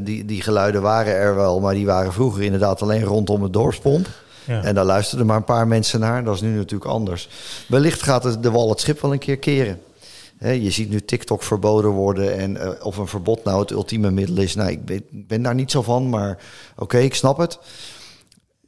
Die, 0.00 0.24
die 0.24 0.42
geluiden 0.42 0.82
waren 0.82 1.14
er 1.14 1.34
wel, 1.34 1.60
maar 1.60 1.74
die 1.74 1.86
waren 1.86 2.12
vroeger 2.12 2.42
inderdaad 2.42 2.82
alleen 2.82 3.02
rondom 3.02 3.42
het 3.42 3.52
dorpspomp. 3.52 4.08
Ja. 4.44 4.62
En 4.62 4.74
daar 4.74 4.84
luisterden 4.84 5.26
maar 5.26 5.36
een 5.36 5.44
paar 5.44 5.66
mensen 5.66 6.00
naar. 6.00 6.24
Dat 6.24 6.34
is 6.34 6.40
nu 6.40 6.56
natuurlijk 6.56 6.90
anders. 6.90 7.28
Wellicht 7.68 8.02
gaat 8.02 8.42
de 8.42 8.50
wal 8.50 8.68
het 8.68 8.80
schip 8.80 9.00
wel 9.00 9.12
een 9.12 9.18
keer 9.18 9.38
keren. 9.38 9.80
je 10.38 10.70
ziet 10.70 10.90
nu 10.90 11.04
TikTok 11.04 11.42
verboden 11.42 11.90
worden 11.90 12.38
en 12.38 12.56
uh, 12.56 12.70
of 12.82 12.96
een 12.96 13.06
verbod 13.06 13.44
nou 13.44 13.60
het 13.60 13.70
ultieme 13.70 14.10
middel 14.10 14.36
is. 14.36 14.54
Nou, 14.54 14.70
ik 14.70 14.84
ben, 14.84 15.02
ben 15.10 15.42
daar 15.42 15.54
niet 15.54 15.70
zo 15.70 15.82
van, 15.82 16.08
maar 16.08 16.38
oké, 16.76 16.98
ik 16.98 17.14
snap 17.14 17.38
het. 17.38 17.58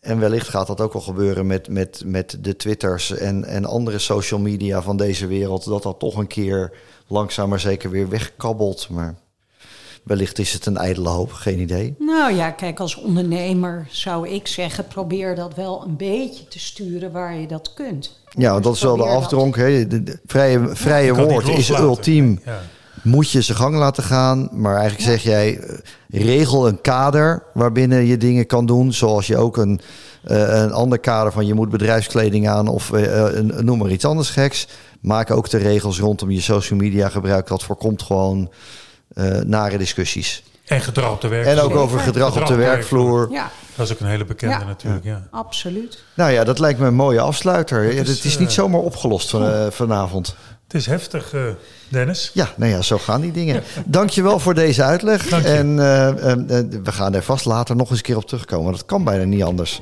En 0.02 0.18
wellicht 0.18 0.48
gaat 0.48 0.66
dat 0.66 0.80
ook 0.80 0.92
wel 0.92 1.02
gebeuren 1.02 1.46
met, 1.46 1.68
met, 1.68 2.02
met 2.04 2.36
de 2.40 2.56
Twitters 2.56 3.10
en, 3.10 3.44
en 3.44 3.64
andere 3.64 3.98
social 3.98 4.40
media 4.40 4.82
van 4.82 4.96
deze 4.96 5.26
wereld. 5.26 5.64
Dat 5.64 5.82
dat 5.82 5.98
toch 5.98 6.16
een 6.16 6.26
keer 6.26 6.72
langzaam 7.06 7.48
maar 7.48 7.60
zeker 7.60 7.90
weer 7.90 8.08
wegkabbelt. 8.08 8.88
Maar 8.88 9.14
wellicht 10.02 10.38
is 10.38 10.52
het 10.52 10.66
een 10.66 10.76
ijdele 10.76 11.08
hoop, 11.08 11.32
geen 11.32 11.60
idee. 11.60 11.94
Nou 11.98 12.34
ja, 12.34 12.50
kijk, 12.50 12.80
als 12.80 12.96
ondernemer 12.96 13.86
zou 13.90 14.28
ik 14.28 14.46
zeggen, 14.46 14.86
probeer 14.86 15.34
dat 15.34 15.54
wel 15.54 15.82
een 15.84 15.96
beetje 15.96 16.48
te 16.48 16.58
sturen 16.58 17.12
waar 17.12 17.36
je 17.36 17.46
dat 17.46 17.74
kunt. 17.74 18.20
Ja, 18.30 18.60
dat 18.60 18.74
is 18.74 18.82
wel 18.82 18.96
de 18.96 19.04
afdronk. 19.04 19.56
Hè? 19.56 19.86
De, 19.86 20.18
vrije 20.26 20.68
vrije 20.76 21.14
woord 21.14 21.48
is 21.48 21.70
ultiem. 21.70 22.40
Ja. 22.44 22.60
Moet 23.02 23.30
je 23.30 23.42
zijn 23.42 23.58
gang 23.58 23.76
laten 23.76 24.02
gaan. 24.02 24.48
Maar 24.52 24.76
eigenlijk 24.76 25.10
zeg 25.10 25.22
jij, 25.22 25.58
eh, 25.58 26.24
regel 26.24 26.68
een 26.68 26.80
kader 26.80 27.42
waarbinnen 27.54 28.04
je 28.04 28.16
dingen 28.16 28.46
kan 28.46 28.66
doen. 28.66 28.92
Zoals 28.92 29.26
je 29.26 29.36
ook 29.36 29.56
een, 29.56 29.80
uh, 30.30 30.62
een 30.62 30.72
ander 30.72 30.98
kader 30.98 31.32
van 31.32 31.46
je 31.46 31.54
moet 31.54 31.68
bedrijfskleding 31.68 32.48
aan 32.48 32.68
of 32.68 32.90
uh, 32.90 33.28
noem 33.38 33.78
maar 33.78 33.90
iets 33.90 34.04
anders 34.04 34.30
geks. 34.30 34.68
Maak 35.00 35.30
ook 35.30 35.50
de 35.50 35.58
regels 35.58 35.98
rondom 35.98 36.30
je 36.30 36.40
social 36.40 36.78
media 36.78 37.08
gebruik. 37.08 37.46
Dat 37.46 37.62
voorkomt 37.62 38.02
gewoon 38.02 38.50
nare 39.44 39.78
discussies. 39.78 40.42
En 40.64 40.80
gedrag 40.80 41.12
op 41.12 41.20
de 41.20 41.28
werkvloer. 41.28 41.58
En 41.58 41.64
ook 41.64 41.76
over 41.76 42.00
gedrag, 42.00 42.40
op 42.40 42.46
de 42.46 42.54
werkvloer. 42.54 43.28
Ja. 43.30 43.50
Dat 43.74 43.86
is 43.86 43.92
ook 43.92 44.00
een 44.00 44.06
hele 44.06 44.24
bekende 44.24 44.64
natuurlijk. 44.64 45.04
Ja. 45.04 45.28
Absoluut. 45.30 46.04
Nou 46.14 46.30
ja, 46.30 46.44
dat 46.44 46.58
lijkt 46.58 46.78
me 46.78 46.86
een 46.86 46.94
mooie 46.94 47.20
afsluiter. 47.20 47.94
Het 47.96 48.08
is, 48.08 48.24
is, 48.24 48.38
niet 48.38 48.52
zomaar 48.52 48.80
opgelost 48.80 49.30
van, 49.30 49.72
vanavond. 49.72 50.36
Het 50.72 50.80
is 50.80 50.86
heftig, 50.86 51.32
uh, 51.34 51.42
Dennis. 51.88 52.30
Ja, 52.34 52.48
nou 52.56 52.70
ja, 52.70 52.82
zo 52.82 52.98
gaan 52.98 53.20
die 53.20 53.32
dingen. 53.32 53.62
Dankjewel 53.86 54.38
voor 54.38 54.54
deze 54.54 54.82
uitleg. 54.82 55.28
En 55.44 55.66
uh, 55.66 56.08
uh, 56.08 56.32
we 56.82 56.92
gaan 56.92 57.14
er 57.14 57.22
vast 57.22 57.44
later 57.44 57.76
nog 57.76 57.90
eens 57.90 57.98
een 57.98 58.04
keer 58.04 58.16
op 58.16 58.26
terugkomen. 58.26 58.72
Dat 58.72 58.84
kan 58.84 59.04
bijna 59.04 59.24
niet 59.24 59.42
anders. 59.42 59.80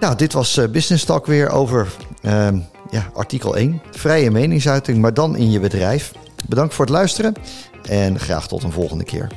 Nou, 0.00 0.16
dit 0.16 0.32
was 0.32 0.60
Business 0.70 1.04
Talk 1.04 1.26
weer 1.26 1.50
over 1.50 1.88
ehm, 2.22 2.58
ja, 2.90 3.10
artikel 3.14 3.56
1. 3.56 3.82
Vrije 3.90 4.30
meningsuiting, 4.30 4.98
maar 4.98 5.14
dan 5.14 5.36
in 5.36 5.50
je 5.50 5.60
bedrijf. 5.60 6.12
Bedankt 6.48 6.74
voor 6.74 6.84
het 6.84 6.94
luisteren 6.94 7.34
en 7.88 8.18
graag 8.18 8.48
tot 8.48 8.62
een 8.62 8.72
volgende 8.72 9.04
keer. 9.04 9.28